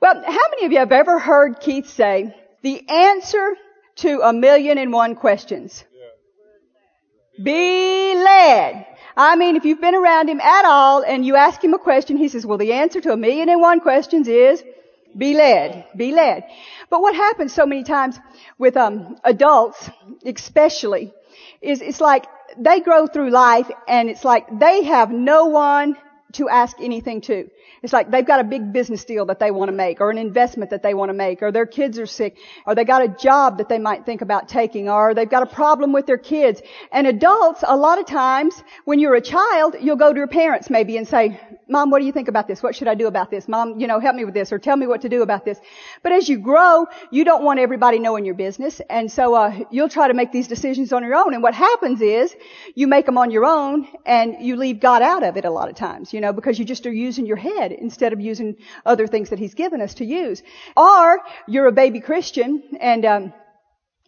[0.00, 3.56] Well, how many of you have ever heard Keith say, the answer
[3.96, 5.84] to a million and one questions?
[7.42, 8.86] Be led.
[9.16, 12.16] I mean, if you've been around him at all and you ask him a question,
[12.16, 14.62] he says, well, the answer to a million and one questions is
[15.16, 15.86] be led.
[15.96, 16.44] Be led.
[16.90, 18.18] But what happens so many times
[18.58, 19.90] with um, adults,
[20.24, 21.12] especially,
[21.62, 22.26] is it's like
[22.58, 25.96] they grow through life and it's like they have no one
[26.36, 27.50] to ask anything to.
[27.82, 30.18] It's like they've got a big business deal that they want to make or an
[30.18, 32.36] investment that they want to make or their kids are sick
[32.66, 35.46] or they got a job that they might think about taking or they've got a
[35.46, 36.62] problem with their kids.
[36.92, 40.70] And adults, a lot of times when you're a child, you'll go to your parents
[40.70, 42.62] maybe and say, Mom, what do you think about this?
[42.62, 43.48] What should I do about this?
[43.48, 45.58] Mom, you know, help me with this or tell me what to do about this.
[46.02, 48.80] But as you grow, you don't want everybody knowing your business.
[48.88, 51.34] And so, uh, you'll try to make these decisions on your own.
[51.34, 52.34] And what happens is
[52.74, 55.68] you make them on your own and you leave God out of it a lot
[55.68, 59.06] of times, you know, because you just are using your head instead of using other
[59.06, 60.42] things that He's given us to use.
[60.76, 63.32] Or you're a baby Christian and, um,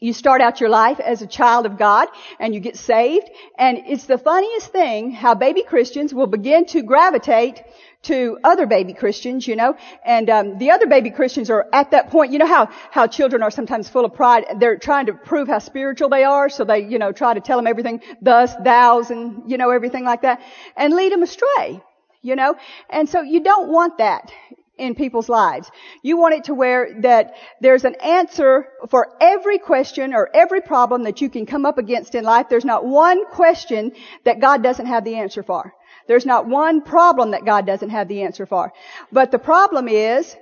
[0.01, 3.79] you start out your life as a child of God and you get saved and
[3.87, 7.61] it's the funniest thing how baby Christians will begin to gravitate
[8.01, 12.11] to other baby Christians, you know, and um, the other baby Christians are at that
[12.11, 12.33] point.
[12.33, 14.45] You know how how children are sometimes full of pride.
[14.61, 17.59] They're trying to prove how spiritual they are, so they you know try to tell
[17.59, 20.41] them everything, thus, thous, and you know everything like that,
[20.77, 21.83] and lead them astray
[22.23, 22.55] you know?
[22.91, 24.33] And so you don't want that
[24.79, 25.71] in people's lives.
[26.03, 31.03] You want it to where that there's an answer for every question or every problem
[31.03, 32.47] that you can come up against in life.
[32.49, 33.93] There's not one question
[34.25, 35.75] that God doesn't have the answer for.
[36.07, 38.73] There's not one problem that God doesn't have the answer for.
[39.13, 40.35] But the problem is,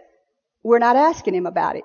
[0.63, 1.85] we're not asking Him about it.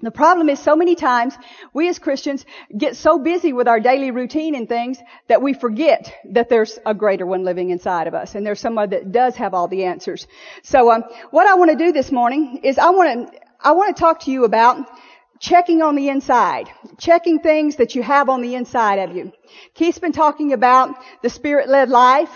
[0.00, 1.36] The problem is so many times
[1.74, 2.46] we as Christians
[2.76, 6.94] get so busy with our daily routine and things that we forget that there's a
[6.94, 10.28] greater one living inside of us and there's someone that does have all the answers.
[10.62, 13.96] So um, what I want to do this morning is I want to I want
[13.96, 14.88] to talk to you about
[15.40, 16.68] checking on the inside,
[16.98, 19.32] checking things that you have on the inside of you.
[19.74, 22.30] Keith's been talking about the spirit-led life.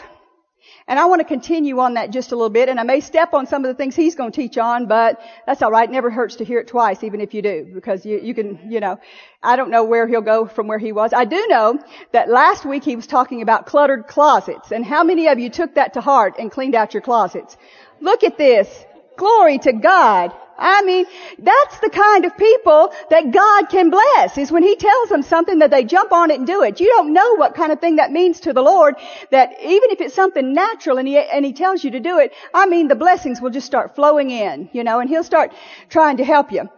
[0.88, 3.34] And I want to continue on that just a little bit, and I may step
[3.34, 5.90] on some of the things he's going to teach on, but that's alright.
[5.90, 8.80] Never hurts to hear it twice, even if you do, because you, you can, you
[8.80, 8.98] know,
[9.42, 11.12] I don't know where he'll go from where he was.
[11.12, 11.78] I do know
[12.12, 15.74] that last week he was talking about cluttered closets, and how many of you took
[15.74, 17.56] that to heart and cleaned out your closets?
[18.00, 18.68] Look at this.
[19.16, 20.32] Glory to God.
[20.62, 21.06] I mean,
[21.40, 25.58] that's the kind of people that God can bless, is when He tells them something
[25.58, 26.80] that they jump on it and do it.
[26.80, 28.94] You don't know what kind of thing that means to the Lord,
[29.30, 32.32] that even if it's something natural and He, and He tells you to do it,
[32.54, 35.52] I mean, the blessings will just start flowing in, you know, and He'll start
[35.88, 36.68] trying to help you.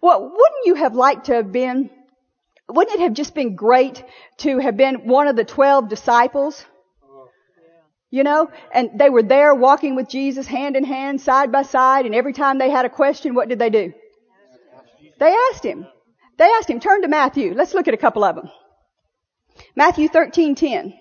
[0.00, 1.90] Well, wouldn't you have liked to have been,
[2.68, 4.04] wouldn't it have just been great
[4.38, 6.64] to have been one of the twelve disciples?
[8.12, 12.04] You know, and they were there walking with Jesus hand in hand, side by side,
[12.04, 13.94] and every time they had a question, what did they do?
[15.18, 15.86] They asked him.
[16.36, 17.54] They asked him, turn to Matthew.
[17.54, 18.50] Let's look at a couple of them.
[19.74, 20.92] Matthew 13:10.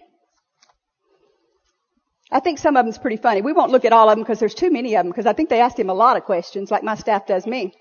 [2.32, 3.42] I think some of them's pretty funny.
[3.42, 5.34] We won't look at all of them because there's too many of them because I
[5.34, 7.74] think they asked him a lot of questions like my staff does me.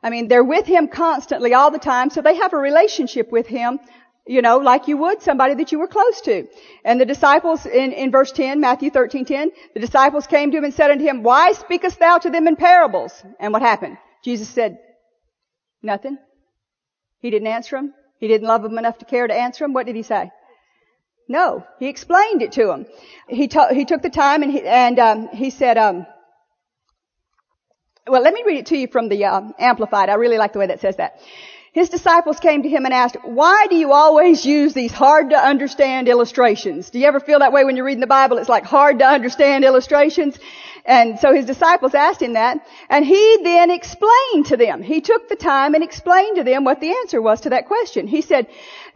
[0.00, 3.48] I mean, they're with him constantly all the time, so they have a relationship with
[3.48, 3.80] him
[4.26, 6.46] you know, like you would somebody that you were close to.
[6.84, 10.64] And the disciples in, in verse 10, Matthew 13, 10, the disciples came to him
[10.64, 13.12] and said unto him, Why speakest thou to them in parables?
[13.40, 13.98] And what happened?
[14.24, 14.78] Jesus said,
[15.82, 16.18] Nothing.
[17.18, 17.94] He didn't answer them.
[18.18, 19.72] He didn't love them enough to care to answer them.
[19.72, 20.30] What did he say?
[21.28, 21.66] No.
[21.80, 22.86] He explained it to them.
[23.28, 26.06] He, he took the time and he, and, um, he said, um,
[28.06, 30.08] well, let me read it to you from the uh, Amplified.
[30.08, 31.20] I really like the way that says that.
[31.72, 35.36] His disciples came to him and asked, why do you always use these hard to
[35.38, 36.90] understand illustrations?
[36.90, 38.36] Do you ever feel that way when you're reading the Bible?
[38.36, 40.38] It's like hard to understand illustrations.
[40.84, 42.58] And so his disciples asked him that,
[42.90, 44.82] and he then explained to them.
[44.82, 48.06] He took the time and explained to them what the answer was to that question.
[48.06, 48.48] He said,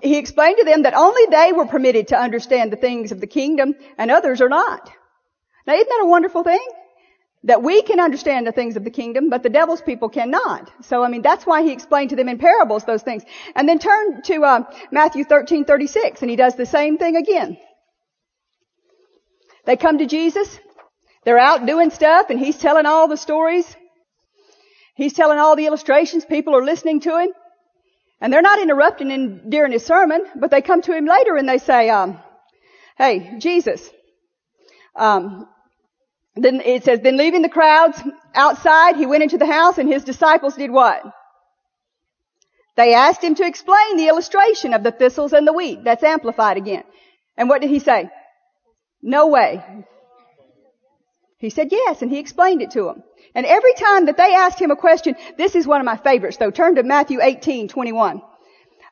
[0.03, 3.26] he explained to them that only they were permitted to understand the things of the
[3.26, 4.93] kingdom and others are not.
[5.66, 6.66] Now isn't that a wonderful thing?
[7.46, 10.70] That we can understand the things of the kingdom, but the devil's people cannot.
[10.82, 13.22] So, I mean, that's why he explained to them in parables those things.
[13.54, 17.56] And then turn to uh, Matthew 13, 36, and he does the same thing again.
[19.64, 20.58] They come to Jesus.
[21.25, 23.76] They're out doing stuff, and he's telling all the stories.
[24.96, 26.25] He's telling all the illustrations.
[26.25, 27.28] People are listening to him.
[28.20, 31.49] And they're not interrupting him during his sermon, but they come to him later and
[31.49, 32.19] they say, um,
[32.96, 33.88] hey, Jesus,
[34.96, 35.46] um,
[36.37, 38.00] then it says, then leaving the crowds
[38.35, 41.03] outside, he went into the house and his disciples did what?
[42.77, 45.83] They asked him to explain the illustration of the thistles and the wheat.
[45.83, 46.85] That's amplified again.
[47.37, 48.11] And what did he say?
[49.00, 49.65] No way.
[51.38, 53.03] He said yes, and he explained it to them.
[53.35, 56.37] And every time that they asked him a question, this is one of my favorites
[56.38, 56.50] though.
[56.50, 58.23] Turn to Matthew 18, 21.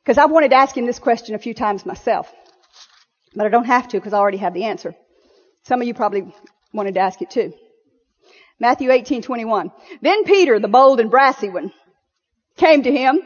[0.02, 2.30] Because I've wanted to ask him this question a few times myself.
[3.34, 4.94] But I don't have to because I already have the answer.
[5.64, 6.34] Some of you probably
[6.74, 7.54] wanted to ask it too.
[8.60, 9.72] Matthew 18, 21.
[10.02, 11.72] Then Peter, the bold and brassy one,
[12.56, 13.20] came to him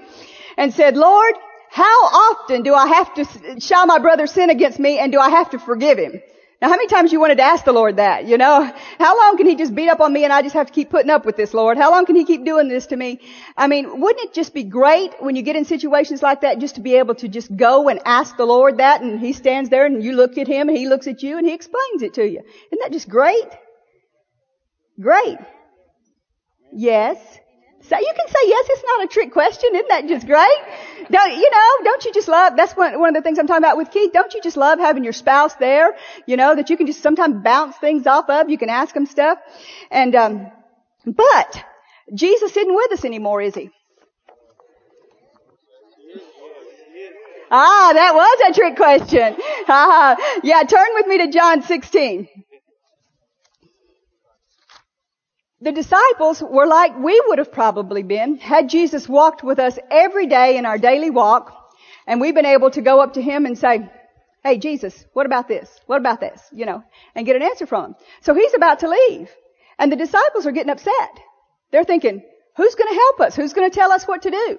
[0.56, 1.34] and said, Lord,
[1.70, 5.30] how often do I have to, shall my brother sin against me and do I
[5.30, 6.20] have to forgive him?
[6.60, 8.72] Now how many times you wanted to ask the Lord that, you know?
[8.98, 10.90] How long can he just beat up on me and I just have to keep
[10.90, 11.78] putting up with this, Lord?
[11.78, 13.20] How long can he keep doing this to me?
[13.56, 16.74] I mean, wouldn't it just be great when you get in situations like that just
[16.74, 19.86] to be able to just go and ask the Lord that and he stands there
[19.86, 22.28] and you look at him and he looks at you and he explains it to
[22.28, 22.40] you.
[22.72, 23.48] Isn't that just great?
[25.00, 25.38] Great.
[26.72, 27.18] Yes.
[27.82, 29.70] So you can say yes, it's not a trick question.
[29.74, 31.08] Isn't that just great?
[31.10, 33.62] Don't, you know, don't you just love, that's one, one of the things I'm talking
[33.62, 34.12] about with Keith.
[34.12, 35.96] Don't you just love having your spouse there?
[36.26, 38.50] You know, that you can just sometimes bounce things off of.
[38.50, 39.38] You can ask them stuff.
[39.90, 40.50] And, um,
[41.06, 41.64] but
[42.12, 43.70] Jesus isn't with us anymore, is he?
[47.50, 49.36] Ah, that was a trick question.
[49.68, 52.28] Ah, yeah, turn with me to John 16.
[55.60, 60.26] The disciples were like we would have probably been had Jesus walked with us every
[60.26, 61.52] day in our daily walk
[62.06, 63.90] and we've been able to go up to him and say,
[64.44, 65.68] Hey Jesus, what about this?
[65.86, 66.40] What about this?
[66.52, 66.84] You know,
[67.14, 67.94] and get an answer from him.
[68.20, 69.30] So he's about to leave
[69.78, 71.20] and the disciples are getting upset.
[71.72, 72.22] They're thinking,
[72.56, 73.36] who's going to help us?
[73.36, 74.58] Who's going to tell us what to do?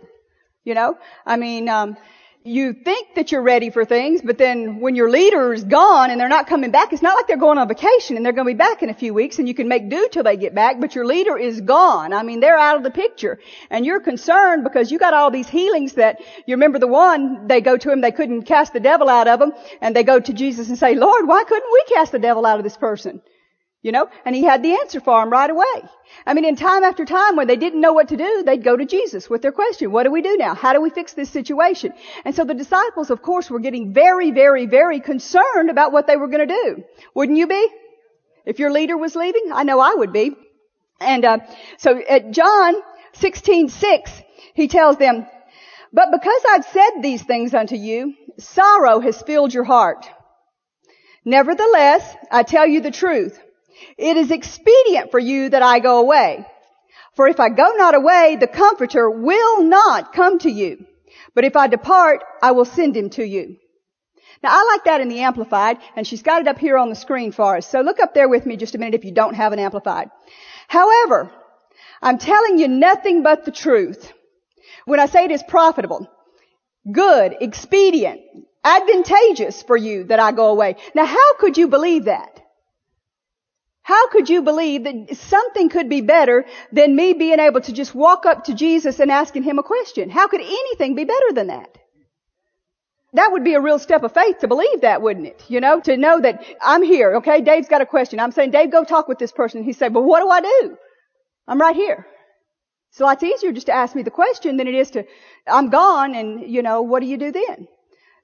[0.64, 1.98] You know, I mean, um,
[2.46, 6.20] you think that you're ready for things, but then when your leader is gone and
[6.20, 8.54] they're not coming back, it's not like they're going on vacation and they're going to
[8.54, 10.80] be back in a few weeks and you can make do till they get back,
[10.80, 12.14] but your leader is gone.
[12.14, 13.40] I mean, they're out of the picture.
[13.70, 17.60] And you're concerned because you got all these healings that, you remember the one, they
[17.60, 19.52] go to him, they couldn't cast the devil out of them,
[19.82, 22.58] and they go to Jesus and say, Lord, why couldn't we cast the devil out
[22.58, 23.22] of this person?
[23.82, 25.90] You know, and he had the answer for them right away.
[26.26, 28.76] I mean, in time after time when they didn't know what to do, they'd go
[28.76, 29.92] to Jesus with their question.
[29.92, 30.54] What do we do now?
[30.54, 31.94] How do we fix this situation?
[32.26, 36.18] And so the disciples, of course, were getting very, very, very concerned about what they
[36.18, 36.84] were going to do.
[37.14, 37.70] Wouldn't you be?
[38.46, 39.52] If your leader was leaving?
[39.54, 40.36] I know I would be.
[41.00, 41.38] And, uh,
[41.78, 42.76] so at John
[43.14, 44.12] 16, 6,
[44.56, 45.26] he tells them,
[45.94, 50.10] but because I've said these things unto you, sorrow has filled your heart.
[51.24, 53.40] Nevertheless, I tell you the truth.
[53.98, 56.46] It is expedient for you that I go away.
[57.16, 60.86] For if I go not away, the Comforter will not come to you.
[61.36, 63.58] But if I depart, I will send him to you.
[64.42, 66.96] Now I like that in the Amplified, and she's got it up here on the
[66.96, 67.68] screen for us.
[67.68, 70.10] So look up there with me just a minute if you don't have an Amplified.
[70.68, 71.32] However,
[72.02, 74.14] I'm telling you nothing but the truth.
[74.86, 76.08] When I say it is profitable,
[76.90, 78.22] good, expedient,
[78.64, 80.78] advantageous for you that I go away.
[80.96, 82.40] Now how could you believe that?
[83.90, 87.96] How could you believe that something could be better than me being able to just
[87.96, 90.12] walk up to Jesus and asking him a question?
[90.12, 91.76] How could anything be better than that?
[93.14, 95.44] That would be a real step of faith to believe that, wouldn't it?
[95.48, 97.42] You know, to know that I'm here, okay?
[97.42, 98.20] Dave's got a question.
[98.20, 99.64] I'm saying, Dave, go talk with this person.
[99.64, 100.78] He said, well, what do I do?
[101.48, 102.06] I'm right here.
[102.92, 105.06] It's easier just to ask me the question than it is to,
[105.48, 107.68] I'm gone and, you know, what do you do then?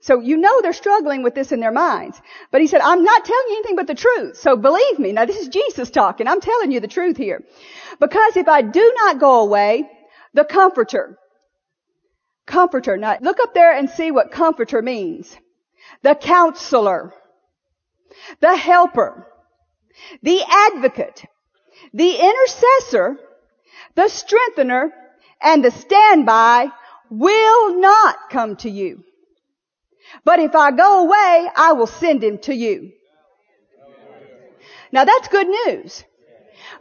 [0.05, 2.21] So you know they're struggling with this in their minds.
[2.51, 4.37] But he said, I'm not telling you anything but the truth.
[4.37, 5.11] So believe me.
[5.11, 6.27] Now this is Jesus talking.
[6.27, 7.43] I'm telling you the truth here.
[7.99, 9.89] Because if I do not go away,
[10.35, 11.17] the comforter,
[12.45, 15.35] comforter, now look up there and see what comforter means.
[16.03, 17.11] The counselor,
[18.41, 19.25] the helper,
[20.21, 21.25] the advocate,
[21.95, 23.17] the intercessor,
[23.95, 24.93] the strengthener,
[25.41, 26.67] and the standby
[27.09, 29.03] will not come to you.
[30.23, 32.91] But if I go away, I will send him to you.
[34.91, 36.03] Now that's good news.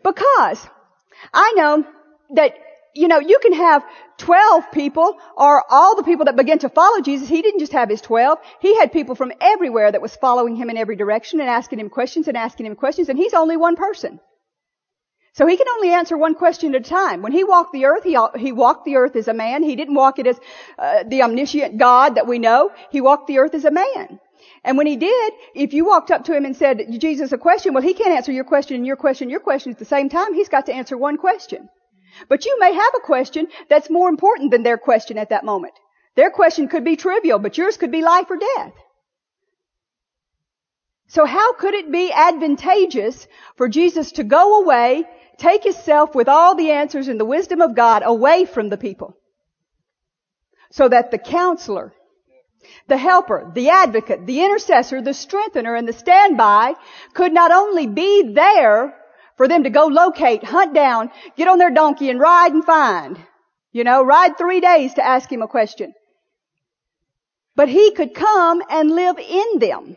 [0.02, 0.66] Because
[1.32, 1.84] I know
[2.34, 2.54] that,
[2.94, 3.84] you know, you can have
[4.18, 7.28] 12 people or all the people that begin to follow Jesus.
[7.28, 8.38] He didn't just have his 12.
[8.60, 11.90] He had people from everywhere that was following him in every direction and asking him
[11.90, 14.20] questions and asking him questions and he's only one person.
[15.34, 17.20] So he can only answer one question at a time.
[17.20, 19.64] When he walked the earth, he, he walked the earth as a man.
[19.64, 20.38] He didn't walk it as
[20.78, 22.70] uh, the omniscient God that we know.
[22.90, 24.20] He walked the earth as a man.
[24.62, 27.74] And when he did, if you walked up to him and said, Jesus, a question,
[27.74, 30.08] well, he can't answer your question and your question, and your question at the same
[30.08, 30.34] time.
[30.34, 31.68] He's got to answer one question.
[32.28, 35.74] But you may have a question that's more important than their question at that moment.
[36.14, 38.72] Their question could be trivial, but yours could be life or death.
[41.08, 43.26] So how could it be advantageous
[43.56, 45.04] for Jesus to go away
[45.38, 49.16] take himself with all the answers and the wisdom of God away from the people.
[50.70, 51.92] So that the counselor,
[52.88, 56.74] the helper, the advocate, the intercessor, the strengthener, and the standby
[57.12, 58.96] could not only be there
[59.36, 63.18] for them to go locate, hunt down, get on their donkey and ride and find.
[63.72, 65.94] You know, ride three days to ask him a question.
[67.56, 69.96] But he could come and live in them.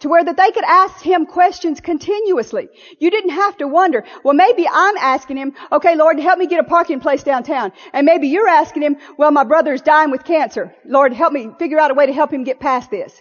[0.00, 2.68] To where that they could ask him questions continuously.
[2.98, 6.60] You didn't have to wonder, well maybe I'm asking him, okay Lord, help me get
[6.60, 7.72] a parking place downtown.
[7.92, 10.74] And maybe you're asking him, well my brother's dying with cancer.
[10.86, 13.12] Lord, help me figure out a way to help him get past this.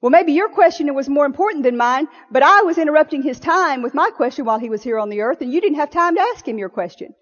[0.00, 3.82] Well, maybe your question was more important than mine, but I was interrupting his time
[3.82, 6.16] with my question while he was here on the earth, and you didn't have time
[6.16, 7.14] to ask him your question.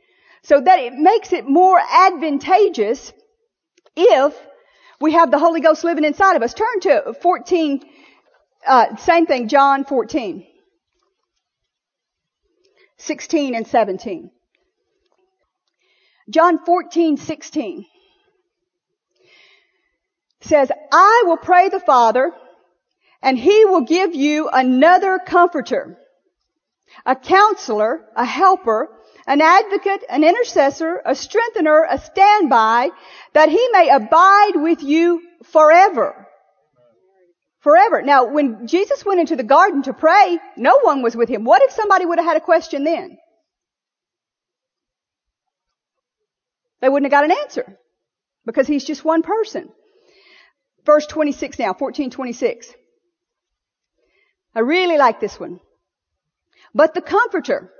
[0.43, 3.13] So that it makes it more advantageous
[3.97, 4.35] if
[4.99, 6.55] we have the Holy Ghost living inside of us.
[6.55, 7.83] Turn to 14,
[8.67, 10.47] uh, same thing, John 14.
[12.99, 14.31] 16 and 17.
[16.29, 17.87] John 14, 16
[20.43, 22.33] says, I will pray the Father
[23.23, 25.99] and he will give you another comforter,
[27.05, 28.89] a counselor, a helper,
[29.27, 32.91] an advocate, an intercessor, a strengthener, a standby,
[33.33, 36.27] that he may abide with you forever.
[37.61, 38.01] Forever.
[38.03, 41.45] Now, when Jesus went into the garden to pray, no one was with him.
[41.45, 43.19] What if somebody would have had a question then?
[46.81, 47.79] They wouldn't have got an answer.
[48.47, 49.69] Because he's just one person.
[50.87, 52.73] Verse 26 now, 1426.
[54.55, 55.61] I really like this one.
[56.75, 57.71] But the comforter,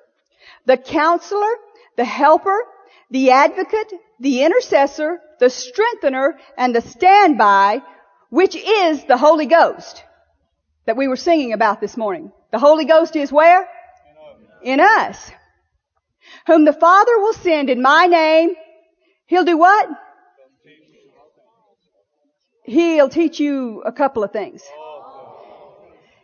[0.67, 1.51] the counselor,
[1.97, 2.65] the helper,
[3.11, 7.81] the advocate, the intercessor, the strengthener, and the standby,
[8.31, 10.05] which is the Holy Ghost
[10.87, 12.33] that we were singing about this morning.
[12.53, 13.69] The Holy Ghost is where?
[14.63, 15.31] In us.
[16.47, 18.55] Whom the Father will send in my name.
[19.27, 19.89] He'll do what?
[22.65, 24.63] He'll teach you a couple of things.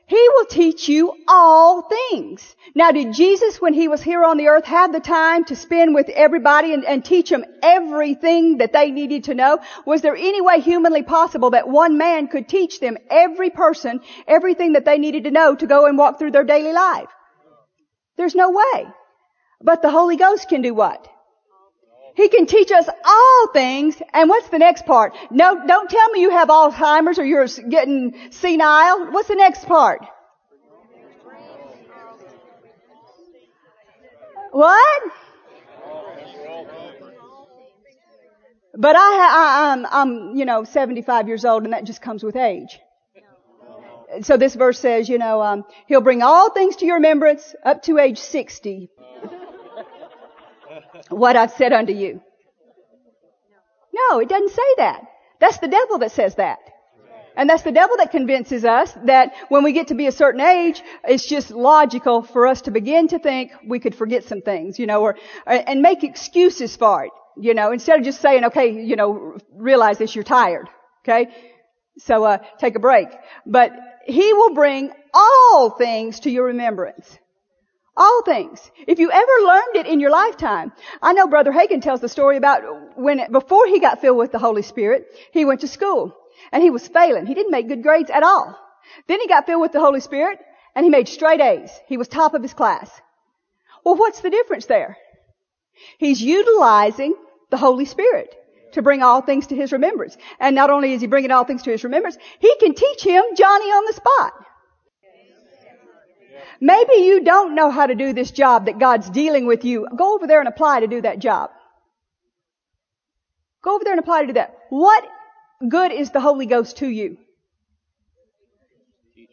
[0.08, 2.54] He will teach you all things.
[2.76, 5.96] Now did Jesus, when he was here on the earth, have the time to spend
[5.96, 9.58] with everybody and, and, teach them everything that they needed to know?
[9.84, 14.74] Was there any way humanly possible that one man could teach them, every person, everything
[14.74, 17.08] that they needed to know to go and walk through their daily life?
[18.16, 18.86] There's no way.
[19.60, 21.08] But the Holy Ghost can do what?
[22.16, 24.00] He can teach us all things.
[24.14, 25.14] And what's the next part?
[25.30, 29.12] No, don't tell me you have Alzheimer's or you're getting senile.
[29.12, 30.00] What's the next part?
[34.50, 35.02] What?
[38.78, 42.36] But I, I, I'm, I'm, you know, 75 years old and that just comes with
[42.36, 42.78] age.
[44.22, 47.82] So this verse says, you know, um, he'll bring all things to your remembrance up
[47.82, 48.88] to age 60
[51.08, 52.20] what I've said unto you.
[53.92, 55.02] No, it doesn't say that.
[55.40, 56.58] That's the devil that says that.
[57.36, 60.40] And that's the devil that convinces us that when we get to be a certain
[60.40, 64.78] age, it's just logical for us to begin to think we could forget some things,
[64.78, 65.16] you know, or,
[65.46, 69.98] and make excuses for it, you know, instead of just saying, okay, you know, realize
[69.98, 70.68] this, you're tired,
[71.04, 71.28] okay?
[71.98, 73.08] So, uh, take a break.
[73.44, 73.72] But
[74.06, 77.18] he will bring all things to your remembrance.
[77.96, 78.70] All things.
[78.86, 80.72] If you ever learned it in your lifetime.
[81.00, 84.38] I know Brother Hagin tells the story about when, before he got filled with the
[84.38, 86.14] Holy Spirit, he went to school
[86.52, 87.26] and he was failing.
[87.26, 88.58] He didn't make good grades at all.
[89.06, 90.38] Then he got filled with the Holy Spirit
[90.74, 91.70] and he made straight A's.
[91.86, 92.90] He was top of his class.
[93.82, 94.98] Well, what's the difference there?
[95.98, 97.14] He's utilizing
[97.50, 98.34] the Holy Spirit
[98.72, 100.16] to bring all things to his remembrance.
[100.38, 103.22] And not only is he bringing all things to his remembrance, he can teach him
[103.34, 104.45] Johnny on the spot.
[106.60, 109.86] Maybe you don't know how to do this job that God's dealing with you.
[109.96, 111.50] Go over there and apply to do that job.
[113.62, 114.56] Go over there and apply to do that.
[114.70, 115.04] What
[115.68, 117.18] good is the Holy Ghost to you?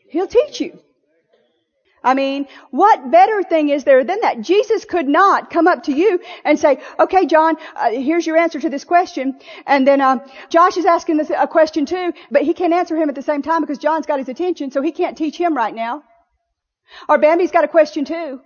[0.10, 0.79] He'll teach you.
[2.03, 4.41] I mean, what better thing is there than that?
[4.41, 8.60] Jesus could not come up to you and say, okay, John, uh, here's your answer
[8.60, 9.39] to this question.
[9.65, 13.07] And then, um, Josh is asking this, a question too, but he can't answer him
[13.07, 15.74] at the same time because John's got his attention, so he can't teach him right
[15.74, 16.03] now.
[17.09, 18.41] Or Bambi's got a question too.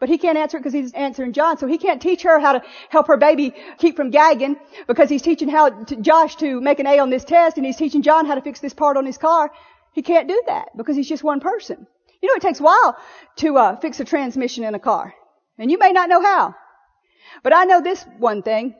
[0.00, 1.58] But he can't answer it because he's answering John.
[1.58, 5.22] So he can't teach her how to help her baby keep from gagging because he's
[5.22, 8.26] teaching how to, Josh to make an A on this test and he's teaching John
[8.26, 9.50] how to fix this part on his car.
[9.92, 11.86] He can't do that because he's just one person.
[12.22, 12.96] You know, it takes a while
[13.36, 15.14] to uh, fix a transmission in a car.
[15.58, 16.54] And you may not know how.
[17.42, 18.74] But I know this one thing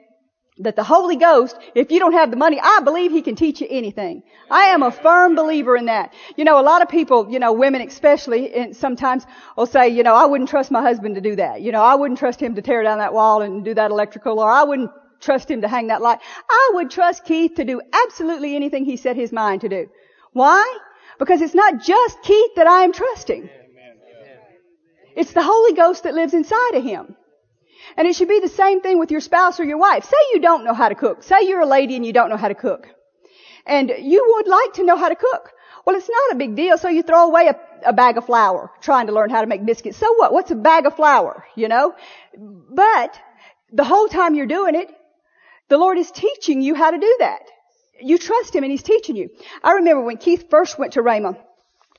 [0.60, 3.60] that the Holy Ghost, if you don't have the money, I believe He can teach
[3.60, 4.22] you anything.
[4.50, 6.12] I am a firm believer in that.
[6.36, 9.24] You know, a lot of people, you know, women especially, and sometimes
[9.56, 11.60] will say, you know, I wouldn't trust my husband to do that.
[11.60, 14.40] You know, I wouldn't trust him to tear down that wall and do that electrical,
[14.40, 16.18] or I wouldn't trust him to hang that light.
[16.48, 19.88] I would trust Keith to do absolutely anything he set his mind to do.
[20.32, 20.78] Why?
[21.18, 23.48] Because it's not just Keith that I am trusting.
[25.16, 27.16] It's the Holy Ghost that lives inside of him.
[27.98, 30.04] And it should be the same thing with your spouse or your wife.
[30.04, 31.24] Say you don't know how to cook.
[31.24, 32.86] Say you're a lady and you don't know how to cook.
[33.66, 35.50] And you would like to know how to cook.
[35.84, 36.78] Well, it's not a big deal.
[36.78, 39.66] So you throw away a, a, bag of flour trying to learn how to make
[39.66, 39.98] biscuits.
[39.98, 40.32] So what?
[40.32, 41.44] What's a bag of flour?
[41.56, 41.96] You know?
[42.36, 43.20] But
[43.72, 44.88] the whole time you're doing it,
[45.68, 47.42] the Lord is teaching you how to do that.
[48.00, 49.30] You trust Him and He's teaching you.
[49.64, 51.36] I remember when Keith first went to Rhema,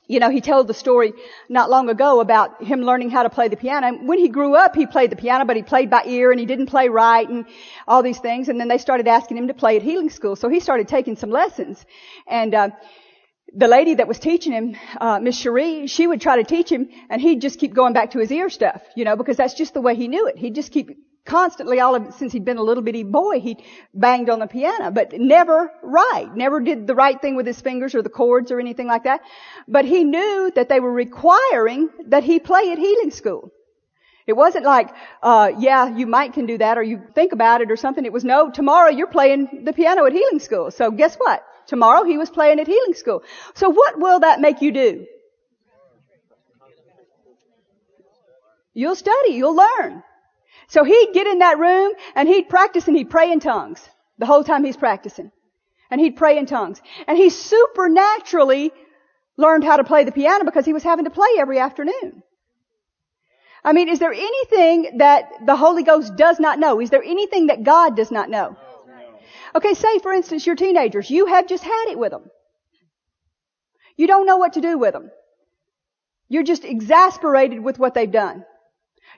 [0.09, 1.13] you know, he told the story
[1.49, 3.87] not long ago about him learning how to play the piano.
[3.87, 6.39] And when he grew up, he played the piano, but he played by ear and
[6.39, 7.45] he didn't play right and
[7.87, 8.49] all these things.
[8.49, 10.35] And then they started asking him to play at healing school.
[10.35, 11.85] So he started taking some lessons.
[12.27, 12.69] And, uh,
[13.55, 16.89] the lady that was teaching him, uh, Miss Cherie, she would try to teach him
[17.09, 19.73] and he'd just keep going back to his ear stuff, you know, because that's just
[19.73, 20.37] the way he knew it.
[20.37, 20.91] He'd just keep
[21.29, 23.57] constantly all of since he'd been a little bitty boy, he
[23.93, 27.95] banged on the piano, but never right, never did the right thing with his fingers
[27.95, 29.21] or the chords or anything like that.
[29.67, 33.51] But he knew that they were requiring that he play at healing school.
[34.27, 34.89] It wasn't like,
[35.23, 38.05] uh, yeah, you might can do that or you think about it or something.
[38.05, 40.71] It was no, tomorrow you're playing the piano at healing school.
[40.71, 41.43] So guess what?
[41.67, 43.23] Tomorrow he was playing at healing school.
[43.55, 45.05] So what will that make you do?
[48.73, 50.03] You'll study, you'll learn.
[50.69, 53.81] So he'd get in that room and he'd practice and he'd pray in tongues
[54.19, 55.31] the whole time he's practicing.
[55.91, 56.79] And he'd pray in tongues.
[57.07, 58.71] And he supernaturally
[59.35, 62.21] learned how to play the piano because he was having to play every afternoon.
[63.63, 66.79] I mean, is there anything that the Holy Ghost does not know?
[66.79, 68.55] Is there anything that God does not know?
[69.55, 71.09] Okay, say for instance you're teenagers.
[71.09, 72.29] You have just had it with them.
[73.97, 75.09] You don't know what to do with them.
[76.27, 78.45] You're just exasperated with what they've done.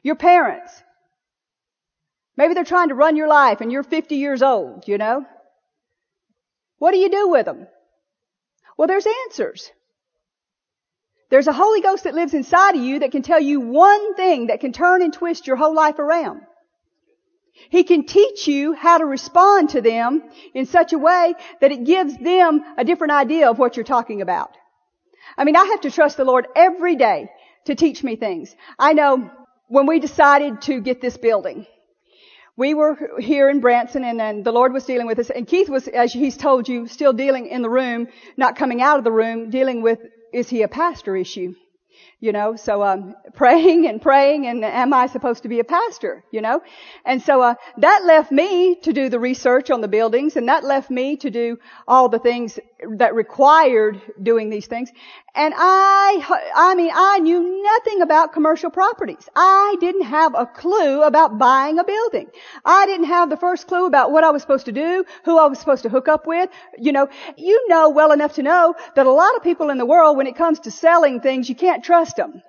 [0.01, 0.71] Your parents.
[2.41, 5.27] Maybe they're trying to run your life and you're 50 years old, you know?
[6.79, 7.67] What do you do with them?
[8.75, 9.69] Well, there's answers.
[11.29, 14.47] There's a Holy Ghost that lives inside of you that can tell you one thing
[14.47, 16.41] that can turn and twist your whole life around.
[17.69, 20.23] He can teach you how to respond to them
[20.55, 24.19] in such a way that it gives them a different idea of what you're talking
[24.19, 24.57] about.
[25.37, 27.29] I mean, I have to trust the Lord every day
[27.65, 28.55] to teach me things.
[28.79, 29.29] I know
[29.67, 31.67] when we decided to get this building,
[32.57, 35.69] we were here in Branson and then the Lord was dealing with us and Keith
[35.69, 39.11] was, as he's told you, still dealing in the room, not coming out of the
[39.11, 39.99] room, dealing with,
[40.33, 41.53] is he a pastor issue?
[42.21, 46.23] you know, so um praying and praying and am I supposed to be a pastor,
[46.31, 46.61] you know?
[47.03, 50.63] And so uh that left me to do the research on the buildings and that
[50.63, 52.59] left me to do all the things
[52.97, 54.89] that required doing these things.
[55.33, 59.29] And I I mean, I knew nothing about commercial properties.
[59.33, 62.27] I didn't have a clue about buying a building.
[62.65, 65.45] I didn't have the first clue about what I was supposed to do, who I
[65.45, 66.49] was supposed to hook up with.
[66.77, 69.85] You know, you know well enough to know that a lot of people in the
[69.85, 72.41] world when it comes to selling things, you can't trust them.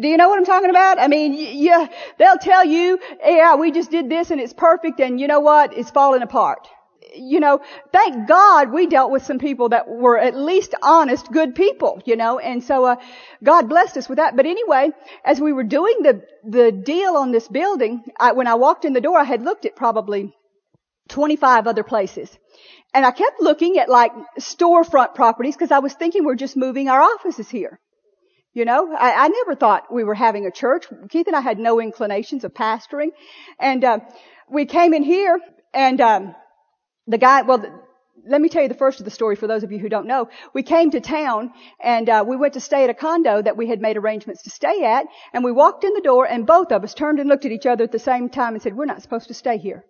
[0.00, 0.98] Do you know what I'm talking about?
[0.98, 1.86] I mean, yeah,
[2.18, 5.72] they'll tell you, yeah, we just did this and it's perfect and you know what?
[5.72, 6.68] It's falling apart.
[7.14, 7.60] You know,
[7.92, 12.16] thank God we dealt with some people that were at least honest, good people, you
[12.16, 12.96] know, and so, uh,
[13.42, 14.36] God blessed us with that.
[14.36, 14.90] But anyway,
[15.24, 18.92] as we were doing the, the deal on this building, I, when I walked in
[18.92, 20.34] the door, I had looked at probably
[21.08, 22.30] 25 other places.
[22.94, 26.88] And I kept looking at like storefront properties because I was thinking we're just moving
[26.88, 27.80] our offices here.
[28.54, 30.86] You know, I, I, never thought we were having a church.
[31.10, 33.10] Keith and I had no inclinations of pastoring.
[33.58, 34.00] And, uh,
[34.50, 35.38] we came in here
[35.74, 36.34] and, um,
[37.08, 37.64] the guy, well,
[38.26, 40.06] let me tell you the first of the story for those of you who don't
[40.06, 40.28] know.
[40.52, 43.66] We came to town and, uh, we went to stay at a condo that we
[43.66, 46.84] had made arrangements to stay at and we walked in the door and both of
[46.84, 49.02] us turned and looked at each other at the same time and said, we're not
[49.02, 49.84] supposed to stay here.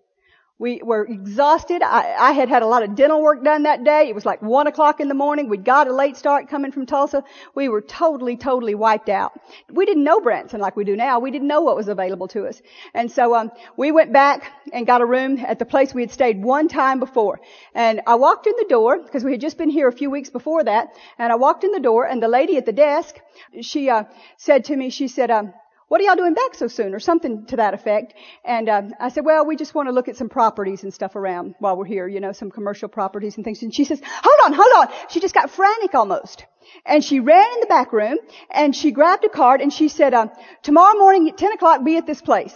[0.61, 1.83] We were exhausted.
[1.83, 4.09] I, I, had had a lot of dental work done that day.
[4.09, 5.49] It was like one o'clock in the morning.
[5.49, 7.23] We'd got a late start coming from Tulsa.
[7.55, 9.39] We were totally, totally wiped out.
[9.71, 11.21] We didn't know Branson like we do now.
[11.21, 12.61] We didn't know what was available to us.
[12.93, 16.11] And so, um, we went back and got a room at the place we had
[16.11, 17.41] stayed one time before.
[17.73, 20.29] And I walked in the door because we had just been here a few weeks
[20.29, 20.89] before that.
[21.19, 23.15] And I walked in the door and the lady at the desk,
[23.61, 24.05] she, uh,
[24.37, 25.55] said to me, she said, um,
[25.89, 26.95] what are y'all doing back so soon?
[26.95, 28.15] Or something to that effect.
[28.45, 31.17] And uh, I said, well, we just want to look at some properties and stuff
[31.17, 33.63] around while we're here, you know, some commercial properties and things.
[33.63, 34.95] And she says, hold on, hold on.
[35.09, 36.45] She just got frantic almost.
[36.85, 38.19] And she ran in the back room
[38.51, 40.29] and she grabbed a card and she said, uh,
[40.63, 42.55] tomorrow morning at 10 o'clock, be at this place.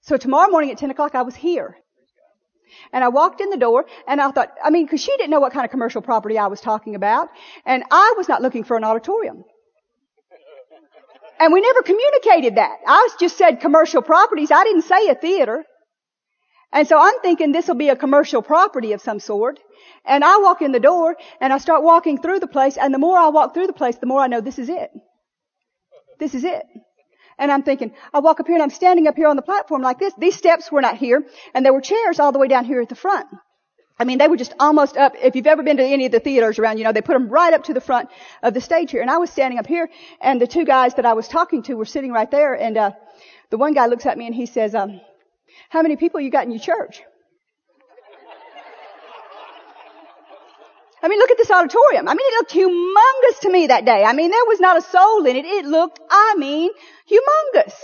[0.00, 1.76] So tomorrow morning at 10 o'clock, I was here.
[2.92, 5.40] And I walked in the door and I thought, I mean, cause she didn't know
[5.40, 7.28] what kind of commercial property I was talking about.
[7.66, 9.44] And I was not looking for an auditorium.
[11.40, 12.76] And we never communicated that.
[12.86, 14.50] I just said commercial properties.
[14.50, 15.64] I didn't say a theater.
[16.70, 19.58] And so I'm thinking this will be a commercial property of some sort.
[20.04, 22.98] And I walk in the door and I start walking through the place and the
[22.98, 24.90] more I walk through the place, the more I know this is it.
[26.18, 26.62] This is it.
[27.38, 29.80] And I'm thinking, I walk up here and I'm standing up here on the platform
[29.80, 30.12] like this.
[30.18, 31.24] These steps were not here
[31.54, 33.26] and there were chairs all the way down here at the front.
[34.00, 35.14] I mean, they were just almost up.
[35.22, 37.28] If you've ever been to any of the theaters around, you know, they put them
[37.28, 38.08] right up to the front
[38.42, 39.02] of the stage here.
[39.02, 39.90] And I was standing up here
[40.22, 42.54] and the two guys that I was talking to were sitting right there.
[42.54, 42.92] And, uh,
[43.50, 45.02] the one guy looks at me and he says, um,
[45.68, 47.02] how many people you got in your church?
[51.02, 52.08] I mean, look at this auditorium.
[52.08, 54.02] I mean, it looked humongous to me that day.
[54.02, 55.44] I mean, there was not a soul in it.
[55.44, 56.70] It looked, I mean,
[57.10, 57.74] humongous.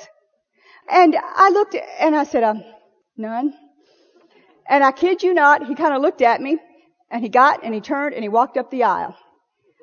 [0.88, 2.64] And I looked and I said, um,
[3.18, 3.52] none.
[4.68, 6.58] And I kid you not, he kind of looked at me
[7.10, 9.16] and he got and he turned and he walked up the aisle.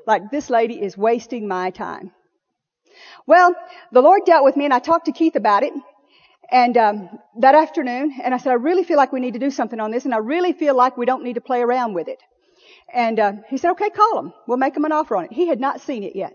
[0.06, 2.12] Like this lady is wasting my time.
[3.26, 3.56] Well,
[3.92, 5.74] the Lord dealt with me and I talked to Keith about it.
[6.52, 9.50] And um, that afternoon, and I said, I really feel like we need to do
[9.50, 12.08] something on this, and I really feel like we don't need to play around with
[12.08, 12.20] it.
[12.94, 14.34] And uh, he said, okay, call them.
[14.48, 15.34] We'll make them an offer on it.
[15.34, 16.34] He had not seen it yet.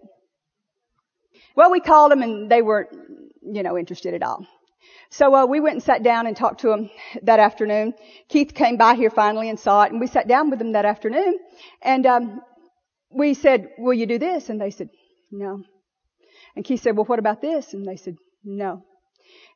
[1.54, 2.88] Well, we called them and they weren't,
[3.42, 4.46] you know, interested at all.
[5.10, 6.90] So uh, we went and sat down and talked to him
[7.22, 7.94] that afternoon.
[8.28, 10.84] Keith came by here finally and saw it, and we sat down with him that
[10.84, 11.38] afternoon.
[11.82, 12.40] And um,
[13.10, 14.90] we said, "Will you do this?" And they said,
[15.30, 15.62] "No."
[16.56, 18.84] And Keith said, "Well, what about this?" And they said, "No."